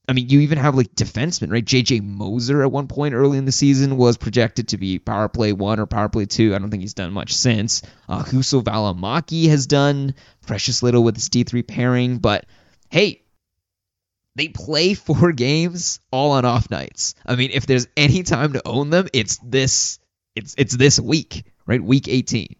I 0.08 0.12
mean 0.14 0.28
you 0.28 0.40
even 0.40 0.58
have 0.58 0.74
like 0.74 0.94
defensemen 0.94 1.50
right? 1.52 1.64
Jj 1.64 2.02
moser 2.02 2.62
at 2.62 2.72
one 2.72 2.88
point 2.88 3.14
early 3.14 3.38
in 3.38 3.44
the 3.46 3.52
season 3.52 3.96
was 3.96 4.16
projected 4.18 4.68
to 4.68 4.78
be 4.78 4.98
power 4.98 5.28
play 5.28 5.52
one 5.52 5.80
or 5.80 5.86
power 5.86 6.08
play 6.08 6.26
two. 6.26 6.54
I 6.54 6.58
don't 6.58 6.70
think 6.70 6.82
he's 6.82 6.94
done 6.94 7.12
much 7.12 7.34
since. 7.34 7.82
Uh 8.08 8.22
Juuso 8.24 8.62
Valimaki 8.62 9.48
has 9.48 9.66
done. 9.66 10.14
Precious 10.46 10.82
little 10.82 11.02
with 11.04 11.14
his 11.16 11.28
d3 11.28 11.66
pairing. 11.66 12.18
But 12.18 12.46
hey 12.90 13.22
They 14.36 14.48
play 14.48 14.94
four 15.06 15.32
games 15.32 16.00
all 16.10 16.32
on 16.32 16.44
off 16.44 16.70
nights. 16.70 17.14
I 17.26 17.36
mean, 17.36 17.50
if 17.52 17.66
there's 17.66 17.88
any 17.96 18.22
time 18.22 18.52
to 18.54 18.66
own 18.66 18.90
them, 18.90 19.08
it's 19.12 19.38
this 19.38 19.98
it's 20.34 20.54
it's 20.58 20.76
this 20.76 21.00
week, 21.00 21.44
right? 21.66 21.82
Week 21.82 22.08
18. 22.08 22.56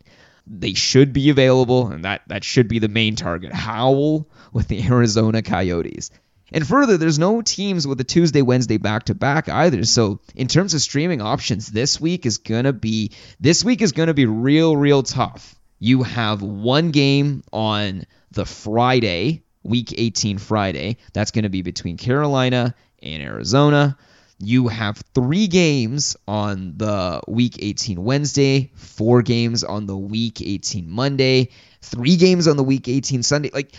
They 0.50 0.74
should 0.74 1.12
be 1.12 1.30
available, 1.30 1.88
and 1.88 2.04
that 2.04 2.22
that 2.28 2.44
should 2.44 2.68
be 2.68 2.78
the 2.78 2.88
main 2.88 3.16
target. 3.16 3.52
Howl 3.52 4.28
with 4.52 4.68
the 4.68 4.82
Arizona 4.86 5.42
Coyotes. 5.42 6.10
And 6.50 6.66
further, 6.66 6.96
there's 6.96 7.18
no 7.18 7.42
teams 7.42 7.86
with 7.86 8.00
a 8.00 8.04
Tuesday, 8.04 8.40
Wednesday 8.40 8.78
back 8.78 9.04
to 9.04 9.14
back 9.14 9.48
either. 9.48 9.84
So 9.84 10.20
in 10.34 10.48
terms 10.48 10.72
of 10.72 10.80
streaming 10.80 11.20
options, 11.20 11.68
this 11.68 12.00
week 12.00 12.24
is 12.24 12.38
gonna 12.38 12.72
be 12.72 13.12
this 13.38 13.62
week 13.62 13.82
is 13.82 13.92
gonna 13.92 14.14
be 14.14 14.26
real, 14.26 14.76
real 14.76 15.02
tough. 15.02 15.54
You 15.78 16.02
have 16.02 16.42
one 16.42 16.90
game 16.90 17.42
on 17.52 18.04
the 18.30 18.46
Friday, 18.46 19.42
week 19.62 19.94
18 19.96 20.38
Friday. 20.38 20.96
That's 21.12 21.30
gonna 21.30 21.50
be 21.50 21.62
between 21.62 21.98
Carolina 21.98 22.74
and 23.02 23.22
Arizona. 23.22 23.98
You 24.40 24.68
have 24.68 25.02
three 25.14 25.48
games 25.48 26.16
on 26.28 26.74
the 26.76 27.20
week 27.26 27.56
18 27.58 28.02
Wednesday, 28.04 28.70
four 28.74 29.22
games 29.22 29.64
on 29.64 29.86
the 29.86 29.96
week 29.96 30.40
18 30.40 30.88
Monday, 30.88 31.50
three 31.82 32.16
games 32.16 32.46
on 32.46 32.56
the 32.56 32.62
week 32.62 32.88
18 32.88 33.24
Sunday. 33.24 33.50
Like 33.52 33.74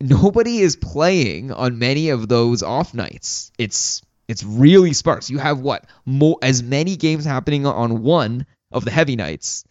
nobody 0.00 0.58
is 0.58 0.76
playing 0.76 1.52
on 1.52 1.78
many 1.78 2.10
of 2.10 2.28
those 2.28 2.62
off 2.62 2.92
nights. 2.92 3.50
It's 3.58 4.02
it's 4.28 4.44
really 4.44 4.92
sparse. 4.92 5.30
You 5.30 5.38
have 5.38 5.60
what 5.60 5.86
more 6.04 6.36
as 6.42 6.62
many 6.62 6.96
games 6.96 7.24
happening 7.24 7.64
on 7.64 8.02
one 8.02 8.44
of 8.70 8.84
the 8.84 8.90
heavy 8.90 9.16
nights 9.16 9.64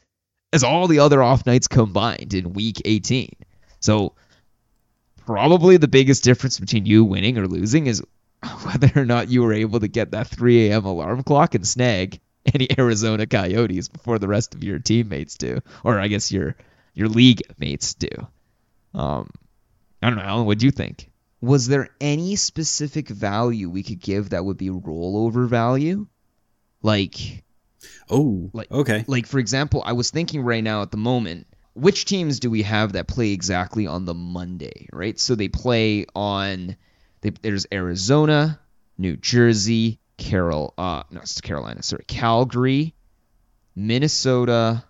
as 0.51 0.63
all 0.63 0.87
the 0.87 0.99
other 0.99 1.21
off 1.21 1.45
nights 1.45 1.67
combined 1.67 2.33
in 2.33 2.53
week 2.53 2.81
18. 2.85 3.29
So 3.79 4.15
probably 5.25 5.77
the 5.77 5.87
biggest 5.87 6.23
difference 6.23 6.59
between 6.59 6.87
you 6.87 7.03
winning 7.03 7.37
or 7.37 7.47
losing 7.47 7.85
is 7.85 8.01
whether 8.63 8.91
or 8.95 9.05
not 9.05 9.29
you 9.29 9.43
were 9.43 9.53
able 9.53 9.79
to 9.79 9.87
get 9.87 10.11
that 10.11 10.27
3 10.27 10.69
a.m. 10.69 10.85
alarm 10.85 11.23
clock 11.23 11.55
and 11.55 11.67
snag 11.67 12.19
any 12.53 12.67
Arizona 12.77 13.25
Coyotes 13.25 13.87
before 13.87 14.19
the 14.19 14.27
rest 14.27 14.55
of 14.55 14.63
your 14.63 14.79
teammates 14.79 15.37
do, 15.37 15.61
or 15.83 15.99
I 15.99 16.07
guess 16.07 16.31
your 16.31 16.55
your 16.93 17.09
league 17.09 17.43
mates 17.57 17.93
do. 17.93 18.09
Um, 18.93 19.29
I 20.01 20.09
don't 20.09 20.17
know, 20.17 20.23
Allen. 20.23 20.45
What 20.45 20.59
do 20.59 20.65
you 20.65 20.71
think? 20.71 21.11
Was 21.41 21.67
there 21.67 21.89
any 22.01 22.35
specific 22.35 23.09
value 23.09 23.69
we 23.69 23.83
could 23.83 23.99
give 23.99 24.29
that 24.29 24.43
would 24.43 24.57
be 24.57 24.69
rollover 24.69 25.47
value? 25.47 26.07
Like, 26.81 27.43
oh, 28.09 28.49
like 28.53 28.71
okay. 28.71 29.05
Like 29.07 29.27
for 29.27 29.39
example, 29.39 29.83
I 29.85 29.93
was 29.93 30.09
thinking 30.09 30.41
right 30.41 30.63
now 30.63 30.81
at 30.81 30.91
the 30.91 30.97
moment, 30.97 31.47
which 31.73 32.05
teams 32.05 32.39
do 32.39 32.49
we 32.49 32.63
have 32.63 32.93
that 32.93 33.07
play 33.07 33.31
exactly 33.31 33.85
on 33.85 34.05
the 34.05 34.15
Monday? 34.15 34.87
Right, 34.91 35.19
so 35.19 35.35
they 35.35 35.47
play 35.47 36.05
on. 36.15 36.75
They, 37.21 37.31
there's 37.41 37.65
Arizona, 37.71 38.59
New 38.97 39.17
Jersey, 39.17 39.99
Carol, 40.17 40.73
uh, 40.77 41.03
no, 41.11 41.21
it's 41.21 41.41
Carolina, 41.41 41.83
sorry, 41.83 42.05
Calgary, 42.07 42.93
Minnesota, 43.75 44.83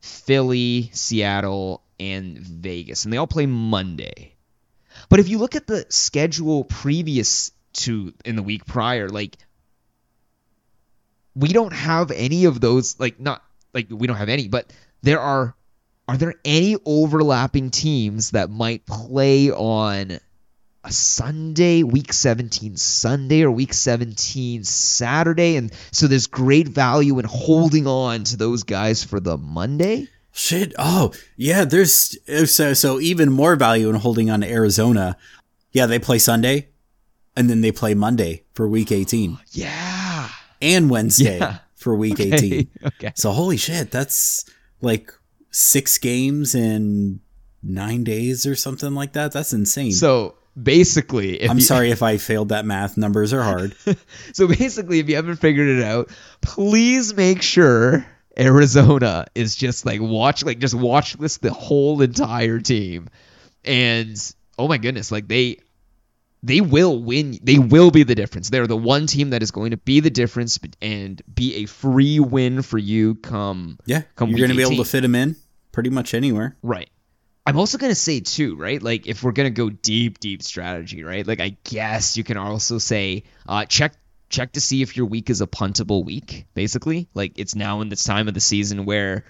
Philly, 0.00 0.90
Seattle, 0.92 1.82
and 2.00 2.38
Vegas, 2.38 3.04
and 3.04 3.12
they 3.12 3.18
all 3.18 3.26
play 3.26 3.46
Monday. 3.46 4.34
But 5.08 5.20
if 5.20 5.28
you 5.28 5.38
look 5.38 5.56
at 5.56 5.66
the 5.66 5.86
schedule 5.88 6.64
previous 6.64 7.52
to 7.74 8.12
in 8.24 8.36
the 8.36 8.42
week 8.42 8.64
prior, 8.64 9.08
like 9.08 9.36
we 11.34 11.48
don't 11.48 11.72
have 11.72 12.10
any 12.10 12.46
of 12.46 12.60
those. 12.60 12.98
Like 12.98 13.20
not 13.20 13.42
like 13.72 13.86
we 13.90 14.06
don't 14.06 14.16
have 14.16 14.28
any, 14.28 14.48
but 14.48 14.72
there 15.02 15.20
are. 15.20 15.54
Are 16.08 16.16
there 16.16 16.36
any 16.42 16.74
overlapping 16.86 17.70
teams 17.70 18.30
that 18.30 18.48
might 18.48 18.86
play 18.86 19.50
on 19.50 20.18
a 20.84 20.92
Sunday, 20.92 21.82
week 21.82 22.12
17 22.12 22.76
Sunday 22.76 23.42
or 23.42 23.50
week 23.50 23.74
17 23.74 24.64
Saturday? 24.64 25.56
And 25.56 25.72
so 25.92 26.06
there's 26.06 26.26
great 26.26 26.68
value 26.68 27.18
in 27.18 27.24
holding 27.24 27.86
on 27.86 28.24
to 28.24 28.36
those 28.36 28.62
guys 28.62 29.04
for 29.04 29.20
the 29.20 29.36
Monday? 29.36 30.08
Shit. 30.32 30.72
Oh, 30.78 31.12
yeah. 31.36 31.64
There's 31.64 32.16
uh, 32.28 32.46
so 32.46 32.72
so 32.72 33.00
even 33.00 33.32
more 33.32 33.56
value 33.56 33.88
in 33.88 33.96
holding 33.96 34.30
on 34.30 34.42
to 34.42 34.48
Arizona. 34.48 35.16
Yeah, 35.72 35.86
they 35.86 35.98
play 35.98 36.18
Sunday, 36.18 36.68
and 37.36 37.50
then 37.50 37.60
they 37.60 37.72
play 37.72 37.94
Monday 37.94 38.44
for 38.54 38.68
Week 38.68 38.92
18. 38.92 39.38
Yeah, 39.50 40.28
and 40.62 40.88
Wednesday 40.90 41.38
yeah. 41.38 41.58
for 41.74 41.94
Week 41.94 42.20
okay. 42.20 42.32
18. 42.32 42.70
Okay. 42.86 43.12
So 43.16 43.32
holy 43.32 43.56
shit, 43.56 43.90
that's 43.90 44.48
like 44.80 45.12
six 45.50 45.98
games 45.98 46.54
in 46.54 47.20
nine 47.62 48.04
days 48.04 48.46
or 48.46 48.54
something 48.54 48.94
like 48.94 49.14
that. 49.14 49.32
That's 49.32 49.52
insane. 49.52 49.92
So 49.92 50.37
basically, 50.62 51.48
I'm 51.48 51.58
you, 51.58 51.62
sorry 51.62 51.90
if 51.90 52.02
I 52.02 52.16
failed 52.18 52.50
that 52.50 52.64
math. 52.64 52.96
Numbers 52.96 53.32
are 53.32 53.42
hard. 53.42 53.74
so 54.32 54.46
basically, 54.48 54.98
if 54.98 55.08
you 55.08 55.16
haven't 55.16 55.36
figured 55.36 55.68
it 55.68 55.84
out, 55.84 56.10
please 56.40 57.14
make 57.14 57.42
sure 57.42 58.06
Arizona 58.38 59.26
is 59.34 59.56
just 59.56 59.84
like 59.84 60.00
watch 60.00 60.44
like 60.44 60.58
just 60.58 60.74
watch 60.74 61.14
this 61.14 61.38
the 61.38 61.52
whole 61.52 62.00
entire 62.00 62.60
team. 62.60 63.08
And 63.64 64.16
oh 64.58 64.68
my 64.68 64.78
goodness, 64.78 65.10
like 65.10 65.28
they 65.28 65.58
they 66.42 66.60
will 66.60 67.02
win. 67.02 67.38
They 67.42 67.58
will 67.58 67.90
be 67.90 68.04
the 68.04 68.14
difference. 68.14 68.50
They're 68.50 68.66
the 68.66 68.76
one 68.76 69.06
team 69.06 69.30
that 69.30 69.42
is 69.42 69.50
going 69.50 69.72
to 69.72 69.76
be 69.76 70.00
the 70.00 70.10
difference 70.10 70.58
and 70.80 71.20
be 71.32 71.56
a 71.56 71.66
free 71.66 72.20
win 72.20 72.62
for 72.62 72.78
you 72.78 73.16
come 73.16 73.78
Yeah. 73.86 74.02
Come 74.14 74.30
you're 74.30 74.38
going 74.38 74.50
to 74.50 74.56
be 74.56 74.62
able 74.62 74.84
to 74.84 74.88
fit 74.88 75.02
them 75.02 75.14
in 75.14 75.36
pretty 75.72 75.90
much 75.90 76.14
anywhere. 76.14 76.56
Right. 76.62 76.90
I'm 77.48 77.58
also 77.58 77.78
going 77.78 77.90
to 77.90 77.94
say 77.94 78.20
too, 78.20 78.56
right? 78.56 78.82
Like 78.82 79.06
if 79.06 79.22
we're 79.22 79.32
going 79.32 79.46
to 79.46 79.56
go 79.56 79.70
deep 79.70 80.20
deep 80.20 80.42
strategy, 80.42 81.02
right? 81.02 81.26
Like 81.26 81.40
I 81.40 81.56
guess 81.64 82.16
you 82.16 82.24
can 82.24 82.36
also 82.36 82.76
say 82.76 83.24
uh 83.48 83.64
check 83.64 83.94
check 84.28 84.52
to 84.52 84.60
see 84.60 84.82
if 84.82 84.98
your 84.98 85.06
week 85.06 85.30
is 85.30 85.40
a 85.40 85.46
puntable 85.46 86.04
week, 86.04 86.44
basically. 86.52 87.08
Like 87.14 87.38
it's 87.38 87.54
now 87.54 87.80
in 87.80 87.88
this 87.88 88.04
time 88.04 88.28
of 88.28 88.34
the 88.34 88.40
season 88.40 88.84
where 88.84 89.24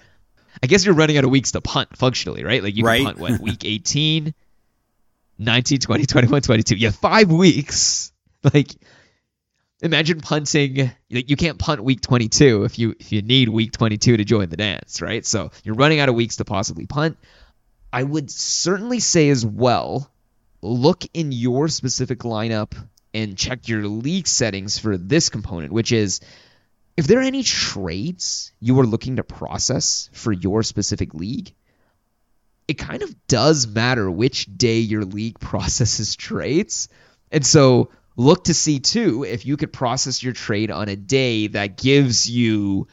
I 0.61 0.67
guess 0.67 0.85
you're 0.85 0.95
running 0.95 1.17
out 1.17 1.23
of 1.23 1.29
weeks 1.29 1.53
to 1.53 1.61
punt 1.61 1.95
functionally, 1.95 2.43
right? 2.43 2.61
Like 2.61 2.75
you 2.75 2.83
right. 2.83 2.97
can 2.97 3.05
punt 3.05 3.19
what 3.19 3.39
week 3.39 3.63
18, 3.63 4.33
19, 5.37 5.79
20, 5.79 6.05
21, 6.05 6.41
22. 6.41 6.75
You 6.75 6.87
have 6.87 6.95
five 6.95 7.31
weeks. 7.31 8.11
Like 8.53 8.75
imagine 9.81 10.19
punting 10.19 10.91
like 11.09 11.29
you 11.29 11.37
can't 11.37 11.57
punt 11.57 11.81
week 11.81 12.01
22 12.01 12.65
if 12.65 12.77
you 12.79 12.95
if 12.99 13.11
you 13.11 13.21
need 13.21 13.47
week 13.47 13.71
22 13.71 14.17
to 14.17 14.23
join 14.25 14.49
the 14.49 14.57
dance, 14.57 15.01
right? 15.01 15.25
So 15.25 15.51
you're 15.63 15.75
running 15.75 15.99
out 15.99 16.09
of 16.09 16.15
weeks 16.15 16.37
to 16.37 16.45
possibly 16.45 16.85
punt. 16.85 17.17
I 17.91 18.03
would 18.03 18.29
certainly 18.29 18.99
say 18.99 19.29
as 19.29 19.45
well 19.45 20.11
look 20.61 21.03
in 21.13 21.31
your 21.31 21.67
specific 21.67 22.19
lineup 22.19 22.73
and 23.13 23.37
check 23.37 23.67
your 23.67 23.87
league 23.87 24.27
settings 24.27 24.77
for 24.77 24.97
this 24.97 25.29
component, 25.29 25.71
which 25.71 25.91
is 25.91 26.19
if 26.97 27.07
there 27.07 27.19
are 27.19 27.23
any 27.23 27.43
trades 27.43 28.51
you 28.59 28.79
are 28.79 28.85
looking 28.85 29.15
to 29.15 29.23
process 29.23 30.09
for 30.13 30.31
your 30.31 30.63
specific 30.63 31.13
league, 31.13 31.53
it 32.67 32.75
kind 32.75 33.01
of 33.01 33.27
does 33.27 33.65
matter 33.65 34.11
which 34.11 34.45
day 34.45 34.79
your 34.79 35.05
league 35.05 35.39
processes 35.39 36.15
trades. 36.15 36.89
And 37.31 37.45
so 37.45 37.89
look 38.15 38.43
to 38.45 38.53
see 38.53 38.79
too 38.79 39.23
if 39.23 39.45
you 39.45 39.57
could 39.57 39.73
process 39.73 40.21
your 40.21 40.33
trade 40.33 40.71
on 40.71 40.89
a 40.89 40.95
day 40.95 41.47
that 41.47 41.77
gives 41.77 42.29
you 42.29 42.87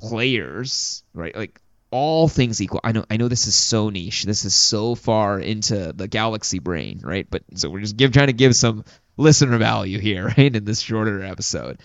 players, 0.00 1.02
right? 1.12 1.34
Like 1.36 1.60
all 1.92 2.26
things 2.26 2.60
equal. 2.60 2.80
I 2.82 2.90
know 2.92 3.04
I 3.08 3.18
know 3.18 3.28
this 3.28 3.46
is 3.46 3.54
so 3.54 3.90
niche. 3.90 4.24
This 4.24 4.44
is 4.44 4.54
so 4.54 4.96
far 4.96 5.38
into 5.38 5.92
the 5.92 6.08
galaxy 6.08 6.58
brain, 6.58 7.00
right? 7.04 7.26
But 7.30 7.44
so 7.54 7.70
we're 7.70 7.80
just 7.80 7.96
give 7.96 8.12
trying 8.12 8.26
to 8.26 8.32
give 8.32 8.56
some 8.56 8.84
listener 9.16 9.58
value 9.58 10.00
here, 10.00 10.26
right, 10.38 10.56
in 10.56 10.64
this 10.64 10.80
shorter 10.80 11.22
episode. 11.22 11.78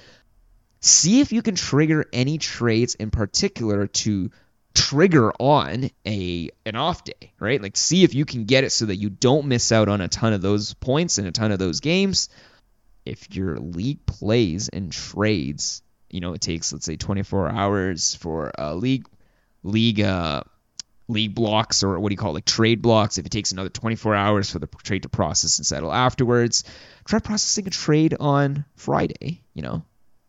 See 0.80 1.20
if 1.20 1.32
you 1.32 1.42
can 1.42 1.56
trigger 1.56 2.06
any 2.14 2.38
trades 2.38 2.96
in 2.96 3.12
particular 3.12 3.88
to 3.88 4.32
trigger 4.74 5.34
on 5.40 5.90
a 6.06 6.50
an 6.66 6.76
off 6.76 7.04
day, 7.04 7.34
right? 7.40 7.62
Like 7.62 7.76
see 7.76 8.04
if 8.04 8.16
you 8.16 8.26
can 8.26 8.46
get 8.46 8.64
it 8.64 8.72
so 8.72 8.86
that 8.86 8.96
you 8.96 9.10
don't 9.10 9.48
miss 9.48 9.72
out 9.72 9.90
on 9.90 10.02
a 10.02 10.08
ton 10.08 10.34
of 10.34 10.42
those 10.42 10.74
points 10.74 11.18
and 11.18 11.28
a 11.28 11.32
ton 11.32 11.52
of 11.52 11.60
those 11.60 11.82
games. 11.82 12.30
If 13.06 13.36
your 13.36 13.58
league 13.58 14.06
plays 14.06 14.70
and 14.70 14.92
trades, 14.92 15.82
you 16.10 16.22
know, 16.22 16.34
it 16.34 16.42
takes 16.42 16.72
let's 16.72 16.86
say 16.86 16.96
24 16.96 17.50
hours 17.50 18.16
for 18.16 18.52
a 18.58 18.74
league 18.76 19.06
league 19.68 20.02
uh 20.02 20.42
league 21.08 21.34
blocks 21.34 21.84
or 21.84 22.00
what 22.00 22.10
do 22.10 22.14
you 22.14 22.18
call 22.18 22.32
it, 22.32 22.36
like 22.36 22.46
trade 22.46 22.82
blocks. 22.82 23.18
If 23.18 23.26
it 23.26 23.32
takes 23.32 23.52
another 23.52 23.70
24 23.70 24.16
hours 24.16 24.50
for 24.52 24.60
the 24.60 24.68
trade 24.84 25.04
to 25.04 25.10
process 25.10 25.58
and 25.58 25.66
settle 25.66 25.92
afterwards, 25.94 26.64
try 27.06 27.20
processing 27.20 27.68
a 27.68 27.70
trade 27.70 28.16
on 28.20 28.66
Friday, 28.76 29.42
you 29.54 29.62
know, 29.62 29.84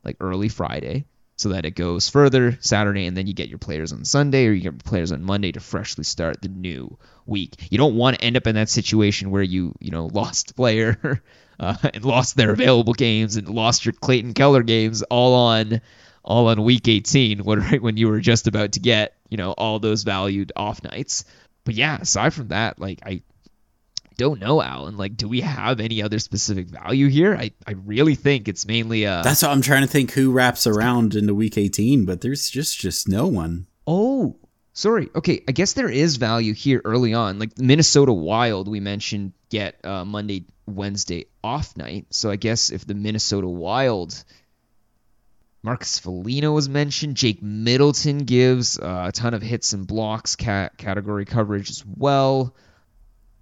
like 0.05 0.16
early 0.20 0.48
Friday, 0.48 1.05
so 1.37 1.51
that 1.51 1.64
it 1.64 1.72
goes 1.72 2.09
further 2.09 2.59
Saturday, 2.61 3.07
and 3.07 3.16
then 3.16 3.27
you 3.27 3.35
get 3.35 3.48
your 3.48 3.59
players 3.59 3.92
on 3.92 4.05
Sunday 4.05 4.46
or 4.46 4.53
you 4.53 4.62
get 4.62 4.85
players 4.85 5.12
on 5.12 5.22
Monday 5.22 5.53
to 5.53 5.61
freshly 5.61 6.05
start 6.05 6.42
the 6.42 6.48
new 6.48 6.96
week. 7.27 7.55
You 7.70 7.79
don't 7.79 7.96
want 7.96 8.18
to 8.18 8.24
end 8.24 8.37
up 8.37 8.46
in 8.46 8.55
that 8.57 8.68
situation 8.68 9.31
where 9.31 9.42
you, 9.42 9.74
you 9.81 9.90
know, 9.90 10.07
lost 10.12 10.55
player 10.57 11.22
uh, 11.61 11.77
and 11.94 12.05
lost 12.05 12.37
their 12.37 12.53
available 12.53 12.94
games 12.94 13.37
and 13.37 13.48
lost 13.48 13.85
your 13.85 13.92
Clayton 13.92 14.35
Keller 14.35 14.62
games 14.62 15.03
all 15.03 15.35
on 15.35 15.81
all 16.24 16.48
on 16.48 16.62
week 16.62 16.87
18 16.87 17.38
when 17.44 17.61
right 17.61 17.83
when 17.83 17.96
you 17.96 18.09
were 18.09 18.20
just 18.20 18.46
about 18.46 18.72
to 18.72 18.81
get 18.81 19.14
you 19.29 19.37
know 19.37 19.53
all 19.53 19.79
those 19.79 20.03
valued 20.03 20.53
off 20.57 20.83
nights 20.83 21.25
but 21.64 21.75
yeah 21.75 21.99
aside 22.01 22.33
from 22.35 22.49
that 22.49 22.79
like 22.79 23.01
i 23.05 23.23
don't 24.19 24.41
know, 24.41 24.61
Allen. 24.61 24.97
Like, 24.97 25.17
do 25.17 25.29
we 25.29 25.41
have 25.41 25.81
any 25.81 26.03
other 26.03 26.19
specific 26.19 26.67
value 26.67 27.07
here? 27.07 27.37
I, 27.37 27.53
I 27.67 27.73
really 27.73 28.17
think 28.17 28.49
it's 28.49 28.67
mainly 28.67 29.07
uh 29.07 29.23
That's 29.23 29.43
what 29.43 29.53
I'm 29.53 29.62
trying 29.62 29.83
to 29.83 29.88
think 29.88 30.11
who 30.11 30.33
wraps 30.33 30.67
around 30.67 31.14
into 31.14 31.35
week 31.35 31.57
18, 31.57 32.05
but 32.05 32.21
there's 32.21 32.51
just 32.51 32.79
just 32.79 33.09
no 33.09 33.27
one. 33.29 33.69
Oh, 33.87 34.37
sorry. 34.73 35.09
Okay, 35.14 35.45
I 35.49 35.53
guess 35.53 35.73
there 35.73 35.88
is 35.88 36.17
value 36.17 36.53
here 36.53 36.83
early 36.85 37.14
on. 37.14 37.38
Like 37.38 37.57
Minnesota 37.59 38.12
Wild, 38.12 38.69
we 38.69 38.81
mentioned 38.81 39.33
get 39.51 39.83
uh, 39.85 40.05
Monday, 40.05 40.47
Wednesday 40.67 41.27
off 41.43 41.77
night. 41.77 42.07
So 42.11 42.29
I 42.29 42.37
guess 42.37 42.71
if 42.71 42.85
the 42.85 42.95
Minnesota 42.95 43.49
Wild, 43.49 44.25
Marcus 45.68 45.98
Foligno 45.98 46.52
was 46.52 46.66
mentioned, 46.66 47.14
Jake 47.14 47.42
Middleton 47.42 48.20
gives 48.20 48.78
uh, 48.78 49.04
a 49.09 49.12
ton 49.12 49.35
of 49.35 49.42
hits 49.42 49.74
and 49.74 49.87
blocks 49.87 50.35
cat- 50.35 50.78
category 50.78 51.26
coverage 51.26 51.68
as 51.68 51.85
well. 51.85 52.54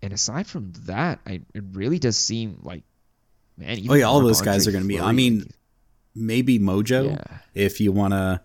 And 0.02 0.12
aside 0.12 0.48
from 0.48 0.72
that, 0.86 1.20
I, 1.24 1.42
it 1.54 1.62
really 1.70 2.00
does 2.00 2.16
seem 2.16 2.58
like 2.64 2.82
man. 3.56 3.78
Oh 3.88 3.94
yeah, 3.94 4.06
all 4.06 4.20
those 4.22 4.40
guys 4.40 4.66
are 4.66 4.72
going 4.72 4.82
to 4.82 4.88
be. 4.88 4.98
I 4.98 5.12
mean, 5.12 5.48
maybe 6.16 6.58
Mojo 6.58 7.10
yeah. 7.10 7.38
if 7.54 7.80
you 7.80 7.92
want 7.92 8.12
to 8.12 8.40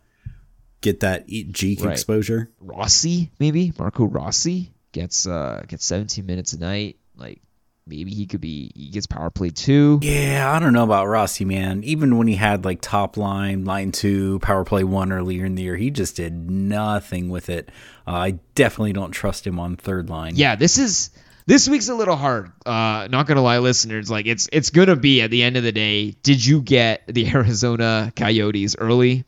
get 0.82 1.00
that 1.00 1.28
Jeek 1.28 1.84
right. 1.84 1.94
exposure. 1.94 2.52
Rossi, 2.60 3.32
maybe 3.40 3.74
Marco 3.80 4.06
Rossi 4.06 4.72
gets 4.92 5.26
uh 5.26 5.64
gets 5.68 5.86
17 5.86 6.24
minutes 6.24 6.54
a 6.54 6.60
night. 6.60 6.98
Like 7.16 7.42
maybe 7.86 8.12
he 8.12 8.26
could 8.26 8.42
be 8.42 8.72
he 8.76 8.90
gets 8.90 9.08
power 9.08 9.30
play 9.30 9.50
too. 9.50 10.00
Yeah, 10.02 10.52
I 10.52 10.60
don't 10.60 10.74
know 10.74 10.84
about 10.84 11.08
Rossi, 11.08 11.46
man. 11.46 11.84
Even 11.84 12.18
when 12.18 12.28
he 12.28 12.36
had 12.36 12.66
like 12.66 12.82
top 12.82 13.18
line, 13.18 13.66
line 13.66 13.92
two, 13.92 14.40
power 14.40 14.64
play 14.64 14.84
one 14.84 15.12
earlier 15.12 15.46
in 15.46 15.56
the 15.56 15.64
year, 15.64 15.76
he 15.76 15.92
just 15.92 16.16
did 16.16 16.50
nothing 16.50 17.30
with 17.30 17.50
it. 17.50 17.70
Uh, 18.08 18.12
I 18.12 18.32
definitely 18.56 18.94
don't 18.94 19.12
trust 19.12 19.46
him 19.46 19.60
on 19.60 19.76
third 19.76 20.10
line. 20.10 20.36
Yeah, 20.36 20.56
this 20.56 20.78
is 20.78 21.12
this 21.46 21.68
week's 21.68 21.90
a 21.90 21.96
little 21.96 22.16
hard. 22.16 22.52
Uh, 22.66 23.08
not 23.10 23.28
gonna 23.28 23.42
lie, 23.42 23.60
listeners. 23.60 24.10
Like 24.10 24.26
it's 24.26 24.48
it's 24.52 24.70
gonna 24.70 24.96
be 24.96 25.22
at 25.22 25.32
the 25.32 25.44
end 25.44 25.58
of 25.58 25.64
the 25.64 25.72
day. 25.72 26.12
Did 26.24 26.46
you 26.46 26.62
get 26.62 27.04
the 27.08 27.30
Arizona 27.34 28.12
Coyotes 28.16 28.76
early? 28.78 29.26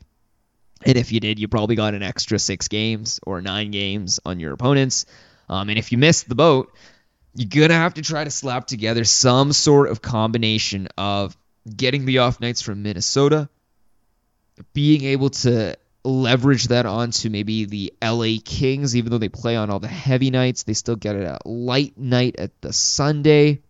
And 0.86 0.98
if 0.98 1.12
you 1.12 1.20
did, 1.20 1.38
you 1.38 1.48
probably 1.48 1.76
got 1.76 1.94
an 1.94 2.02
extra 2.02 2.38
six 2.38 2.68
games 2.68 3.18
or 3.22 3.40
nine 3.40 3.70
games 3.70 4.20
on 4.24 4.38
your 4.38 4.52
opponents. 4.52 5.06
Um, 5.48 5.70
and 5.70 5.78
if 5.78 5.92
you 5.92 5.98
missed 5.98 6.28
the 6.28 6.34
boat, 6.34 6.74
you're 7.34 7.66
gonna 7.66 7.78
have 7.78 7.94
to 7.94 8.02
try 8.02 8.24
to 8.24 8.30
slap 8.30 8.66
together 8.66 9.04
some 9.04 9.52
sort 9.52 9.90
of 9.90 10.00
combination 10.00 10.88
of 10.96 11.36
getting 11.76 12.04
the 12.04 12.18
off 12.18 12.40
nights 12.40 12.62
from 12.62 12.82
Minnesota, 12.82 13.48
being 14.72 15.04
able 15.04 15.30
to 15.30 15.76
leverage 16.04 16.68
that 16.68 16.86
onto 16.86 17.30
maybe 17.30 17.64
the 17.64 17.92
LA 18.02 18.36
Kings, 18.44 18.94
even 18.94 19.10
though 19.10 19.18
they 19.18 19.28
play 19.28 19.56
on 19.56 19.70
all 19.70 19.80
the 19.80 19.88
heavy 19.88 20.30
nights, 20.30 20.62
they 20.64 20.74
still 20.74 20.96
get 20.96 21.16
a 21.16 21.38
light 21.44 21.96
night 21.98 22.36
at 22.38 22.60
the 22.60 22.72
Sunday. 22.72 23.62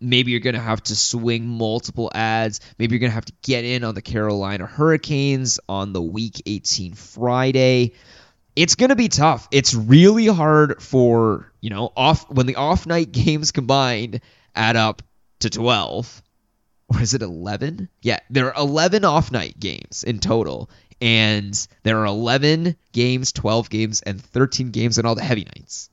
Maybe 0.00 0.32
you're 0.32 0.40
going 0.40 0.54
to 0.54 0.60
have 0.60 0.82
to 0.84 0.96
swing 0.96 1.46
multiple 1.46 2.10
ads. 2.12 2.60
Maybe 2.76 2.94
you're 2.94 3.00
going 3.00 3.10
to 3.10 3.14
have 3.14 3.24
to 3.24 3.32
get 3.42 3.64
in 3.64 3.84
on 3.84 3.94
the 3.94 4.02
Carolina 4.02 4.66
Hurricanes 4.66 5.60
on 5.68 5.92
the 5.92 6.02
week 6.02 6.42
18 6.44 6.94
Friday. 6.94 7.92
It's 8.54 8.74
going 8.74 8.90
to 8.90 8.96
be 8.96 9.08
tough. 9.08 9.48
It's 9.50 9.74
really 9.74 10.26
hard 10.26 10.82
for, 10.82 11.50
you 11.60 11.70
know, 11.70 11.92
off 11.96 12.30
when 12.30 12.46
the 12.46 12.56
off 12.56 12.86
night 12.86 13.12
games 13.12 13.52
combined 13.52 14.20
add 14.54 14.76
up 14.76 15.02
to 15.40 15.50
12 15.50 16.22
or 16.88 17.00
is 17.00 17.14
it 17.14 17.22
11? 17.22 17.88
Yeah, 18.02 18.18
there 18.30 18.54
are 18.54 18.62
11 18.62 19.04
off 19.04 19.32
night 19.32 19.58
games 19.58 20.04
in 20.04 20.18
total 20.18 20.70
and 21.00 21.66
there 21.82 21.98
are 21.98 22.06
11 22.06 22.76
games, 22.92 23.32
12 23.32 23.68
games, 23.70 24.02
and 24.02 24.22
13 24.22 24.70
games 24.70 24.98
on 24.98 25.06
all 25.06 25.16
the 25.16 25.22
heavy 25.22 25.44
nights. 25.44 25.90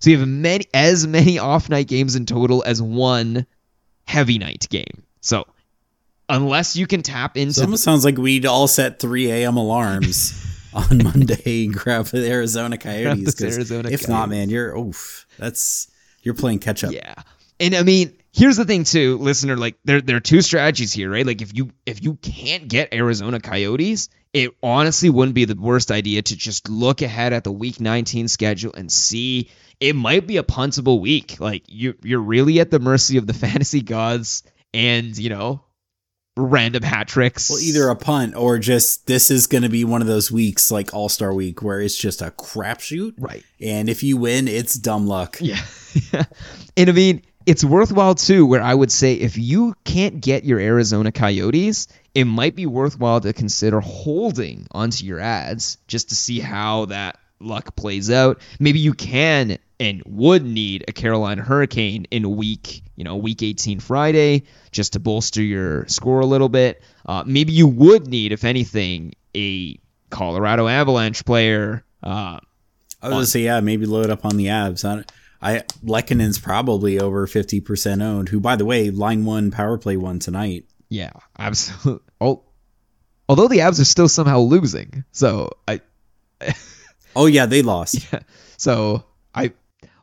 So 0.00 0.08
you 0.08 0.18
have 0.18 0.26
many 0.26 0.64
as 0.72 1.06
many 1.06 1.38
off 1.38 1.68
night 1.68 1.88
games 1.88 2.16
in 2.16 2.24
total 2.24 2.64
as 2.64 2.80
one 2.80 3.46
heavy 4.04 4.38
night 4.38 4.66
game. 4.70 5.02
So 5.20 5.46
unless 6.28 6.74
you 6.74 6.86
can 6.86 7.02
tap 7.02 7.36
into, 7.36 7.60
it 7.60 7.64
almost 7.64 7.84
sounds 7.84 8.02
like 8.02 8.16
we'd 8.16 8.46
all 8.46 8.66
set 8.66 8.98
3 8.98 9.30
a.m. 9.30 9.58
alarms 9.58 10.46
on 10.72 11.02
Monday 11.02 11.64
and 11.66 11.74
grab 11.74 12.06
the 12.06 12.28
Arizona 12.30 12.78
Coyotes. 12.78 13.40
Arizona 13.40 13.88
if 13.88 14.00
Coyotes. 14.00 14.08
not, 14.08 14.28
man, 14.28 14.50
you're 14.50 14.76
oof. 14.76 15.26
That's 15.38 15.90
you're 16.22 16.34
playing 16.34 16.60
catch 16.60 16.84
up. 16.84 16.92
Yeah, 16.92 17.14
and 17.58 17.74
I 17.74 17.82
mean, 17.82 18.16
here's 18.32 18.56
the 18.56 18.64
thing 18.64 18.84
too, 18.84 19.18
listener. 19.18 19.56
Like 19.56 19.76
there 19.84 20.00
there 20.00 20.16
are 20.16 20.20
two 20.20 20.42
strategies 20.42 20.92
here, 20.92 21.10
right? 21.10 21.26
Like 21.26 21.42
if 21.42 21.56
you 21.56 21.70
if 21.86 22.02
you 22.02 22.14
can't 22.14 22.68
get 22.68 22.94
Arizona 22.94 23.40
Coyotes 23.40 24.08
it 24.32 24.54
honestly 24.62 25.10
wouldn't 25.10 25.34
be 25.34 25.44
the 25.44 25.56
worst 25.56 25.90
idea 25.90 26.22
to 26.22 26.36
just 26.36 26.68
look 26.68 27.02
ahead 27.02 27.32
at 27.32 27.44
the 27.44 27.52
week 27.52 27.80
19 27.80 28.28
schedule 28.28 28.72
and 28.74 28.90
see 28.90 29.50
it 29.80 29.96
might 29.96 30.26
be 30.26 30.36
a 30.36 30.42
puntable 30.42 31.00
week. 31.00 31.40
Like 31.40 31.64
you 31.66 31.94
you're 32.02 32.20
really 32.20 32.60
at 32.60 32.70
the 32.70 32.78
mercy 32.78 33.16
of 33.16 33.26
the 33.26 33.34
fantasy 33.46 33.82
gods 33.82 34.42
and, 34.72 35.16
you 35.18 35.30
know, 35.30 35.62
random 36.40 36.82
hat 36.82 37.08
tricks. 37.08 37.50
Well, 37.50 37.60
either 37.60 37.88
a 37.88 37.96
punt 37.96 38.34
or 38.34 38.58
just 38.58 39.06
this 39.06 39.30
is 39.30 39.46
going 39.46 39.62
to 39.62 39.68
be 39.68 39.84
one 39.84 40.00
of 40.00 40.06
those 40.06 40.30
weeks 40.30 40.70
like 40.70 40.94
All 40.94 41.08
Star 41.08 41.32
Week 41.32 41.62
where 41.62 41.80
it's 41.80 41.96
just 41.96 42.22
a 42.22 42.30
crapshoot. 42.30 43.14
Right. 43.18 43.44
And 43.60 43.88
if 43.88 44.02
you 44.02 44.16
win, 44.16 44.48
it's 44.48 44.74
dumb 44.74 45.06
luck. 45.06 45.38
Yeah. 45.40 45.60
and 46.76 46.90
I 46.90 46.92
mean, 46.92 47.22
it's 47.46 47.64
worthwhile 47.64 48.14
too, 48.14 48.46
where 48.46 48.62
I 48.62 48.74
would 48.74 48.92
say 48.92 49.14
if 49.14 49.38
you 49.38 49.74
can't 49.84 50.20
get 50.20 50.44
your 50.44 50.58
Arizona 50.58 51.10
Coyotes, 51.12 51.88
it 52.14 52.24
might 52.24 52.54
be 52.54 52.66
worthwhile 52.66 53.20
to 53.20 53.32
consider 53.32 53.80
holding 53.80 54.66
onto 54.72 55.04
your 55.04 55.20
ads 55.20 55.78
just 55.86 56.10
to 56.10 56.14
see 56.14 56.40
how 56.40 56.86
that 56.86 57.18
luck 57.40 57.74
plays 57.76 58.10
out. 58.10 58.40
Maybe 58.58 58.78
you 58.78 58.94
can 58.94 59.58
and 59.78 60.02
would 60.06 60.44
need 60.44 60.84
a 60.86 60.92
Carolina 60.92 61.42
Hurricane 61.42 62.06
in 62.10 62.36
week, 62.36 62.82
you 63.00 63.04
know, 63.04 63.16
week 63.16 63.42
18 63.42 63.80
Friday 63.80 64.42
just 64.72 64.92
to 64.92 65.00
bolster 65.00 65.42
your 65.42 65.86
score 65.88 66.20
a 66.20 66.26
little 66.26 66.50
bit. 66.50 66.82
Uh, 67.06 67.24
maybe 67.26 67.50
you 67.50 67.66
would 67.66 68.06
need, 68.06 68.30
if 68.30 68.44
anything, 68.44 69.14
a 69.34 69.80
Colorado 70.10 70.68
Avalanche 70.68 71.24
player. 71.24 71.82
Uh, 72.02 72.38
I 73.00 73.08
was 73.08 73.10
gonna 73.10 73.26
say, 73.26 73.40
yeah, 73.40 73.60
maybe 73.60 73.86
load 73.86 74.10
up 74.10 74.26
on 74.26 74.36
the 74.36 74.50
abs. 74.50 74.84
I, 74.84 75.04
I 75.40 75.60
Lehkonen's 75.82 76.38
probably 76.38 77.00
over 77.00 77.26
50% 77.26 78.02
owned. 78.02 78.28
Who, 78.28 78.38
by 78.38 78.56
the 78.56 78.66
way, 78.66 78.90
line 78.90 79.24
one 79.24 79.50
power 79.50 79.78
play 79.78 79.96
one 79.96 80.18
tonight. 80.18 80.66
Yeah, 80.90 81.12
absolutely. 81.38 82.04
Oh, 82.20 82.42
although 83.30 83.48
the 83.48 83.62
abs 83.62 83.80
are 83.80 83.86
still 83.86 84.08
somehow 84.08 84.40
losing, 84.40 85.04
so 85.10 85.52
I. 85.66 85.80
oh 87.16 87.24
yeah, 87.24 87.46
they 87.46 87.62
lost. 87.62 87.96
Yeah. 88.12 88.20
So 88.58 89.04
I, 89.34 89.52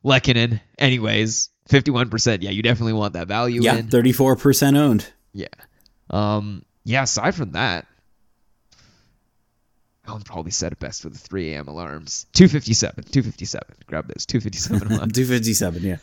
Lehkonen, 0.03 0.61
anyways, 0.79 1.49
fifty-one 1.67 2.09
percent. 2.09 2.43
Yeah, 2.43 2.51
you 2.51 2.61
definitely 2.61 2.93
want 2.93 3.13
that 3.13 3.27
value. 3.27 3.61
Yeah, 3.61 3.81
thirty-four 3.81 4.35
percent 4.35 4.77
owned. 4.77 5.11
Yeah. 5.33 5.47
Um. 6.09 6.63
Yeah. 6.83 7.03
Aside 7.03 7.35
from 7.35 7.51
that, 7.51 7.85
I'll 10.07 10.19
probably 10.19 10.51
set 10.51 10.71
it 10.71 10.79
best 10.79 11.01
for 11.01 11.09
the 11.09 11.17
3 11.17 11.53
a.m. 11.53 11.67
alarms. 11.67 12.27
257. 12.33 13.03
257. 13.03 13.67
Grab 13.87 14.07
this. 14.07 14.25
257 14.25 14.79
257, 14.89 15.83
yeah. 15.83 15.97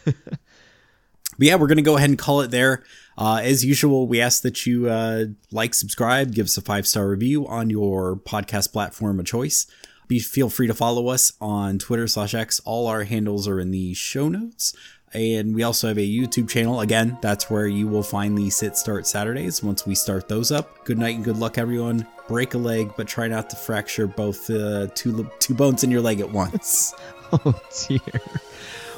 But 1.36 1.46
yeah, 1.46 1.56
we're 1.56 1.66
going 1.66 1.78
to 1.78 1.82
go 1.82 1.96
ahead 1.96 2.10
and 2.10 2.18
call 2.18 2.42
it 2.42 2.50
there. 2.50 2.84
Uh, 3.16 3.40
as 3.42 3.64
usual, 3.64 4.06
we 4.06 4.20
ask 4.20 4.42
that 4.42 4.66
you 4.66 4.88
uh, 4.88 5.24
like, 5.50 5.74
subscribe, 5.74 6.32
give 6.32 6.44
us 6.44 6.56
a 6.56 6.60
five 6.60 6.86
star 6.86 7.08
review 7.08 7.46
on 7.46 7.70
your 7.70 8.16
podcast 8.16 8.72
platform 8.72 9.18
of 9.18 9.26
choice. 9.26 9.66
Be 10.06 10.18
feel 10.18 10.50
free 10.50 10.66
to 10.66 10.74
follow 10.74 11.08
us 11.08 11.32
on 11.40 11.78
Twitter 11.78 12.06
slash 12.06 12.34
X. 12.34 12.60
All 12.64 12.86
our 12.86 13.04
handles 13.04 13.48
are 13.48 13.58
in 13.58 13.70
the 13.70 13.94
show 13.94 14.28
notes. 14.28 14.76
And 15.14 15.54
we 15.54 15.62
also 15.62 15.88
have 15.88 15.98
a 15.98 16.00
YouTube 16.00 16.48
channel. 16.48 16.80
Again, 16.80 17.16
that's 17.22 17.48
where 17.48 17.68
you 17.68 17.86
will 17.86 18.02
find 18.02 18.36
the 18.36 18.50
sit 18.50 18.76
start 18.76 19.06
Saturdays 19.06 19.62
once 19.62 19.86
we 19.86 19.94
start 19.94 20.28
those 20.28 20.50
up. 20.50 20.84
Good 20.84 20.98
night 20.98 21.14
and 21.14 21.24
good 21.24 21.36
luck, 21.36 21.56
everyone. 21.56 22.06
Break 22.26 22.54
a 22.54 22.58
leg, 22.58 22.90
but 22.96 23.06
try 23.06 23.28
not 23.28 23.48
to 23.50 23.56
fracture 23.56 24.06
both 24.06 24.50
uh, 24.50 24.88
two 24.94 25.30
two 25.38 25.54
bones 25.54 25.84
in 25.84 25.90
your 25.90 26.00
leg 26.00 26.20
at 26.20 26.30
once. 26.30 26.94
oh 27.32 27.60
dear. 27.86 28.00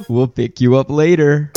We'll 0.09 0.29
pick 0.29 0.61
you 0.61 0.77
up 0.77 0.91
later. 0.91 1.53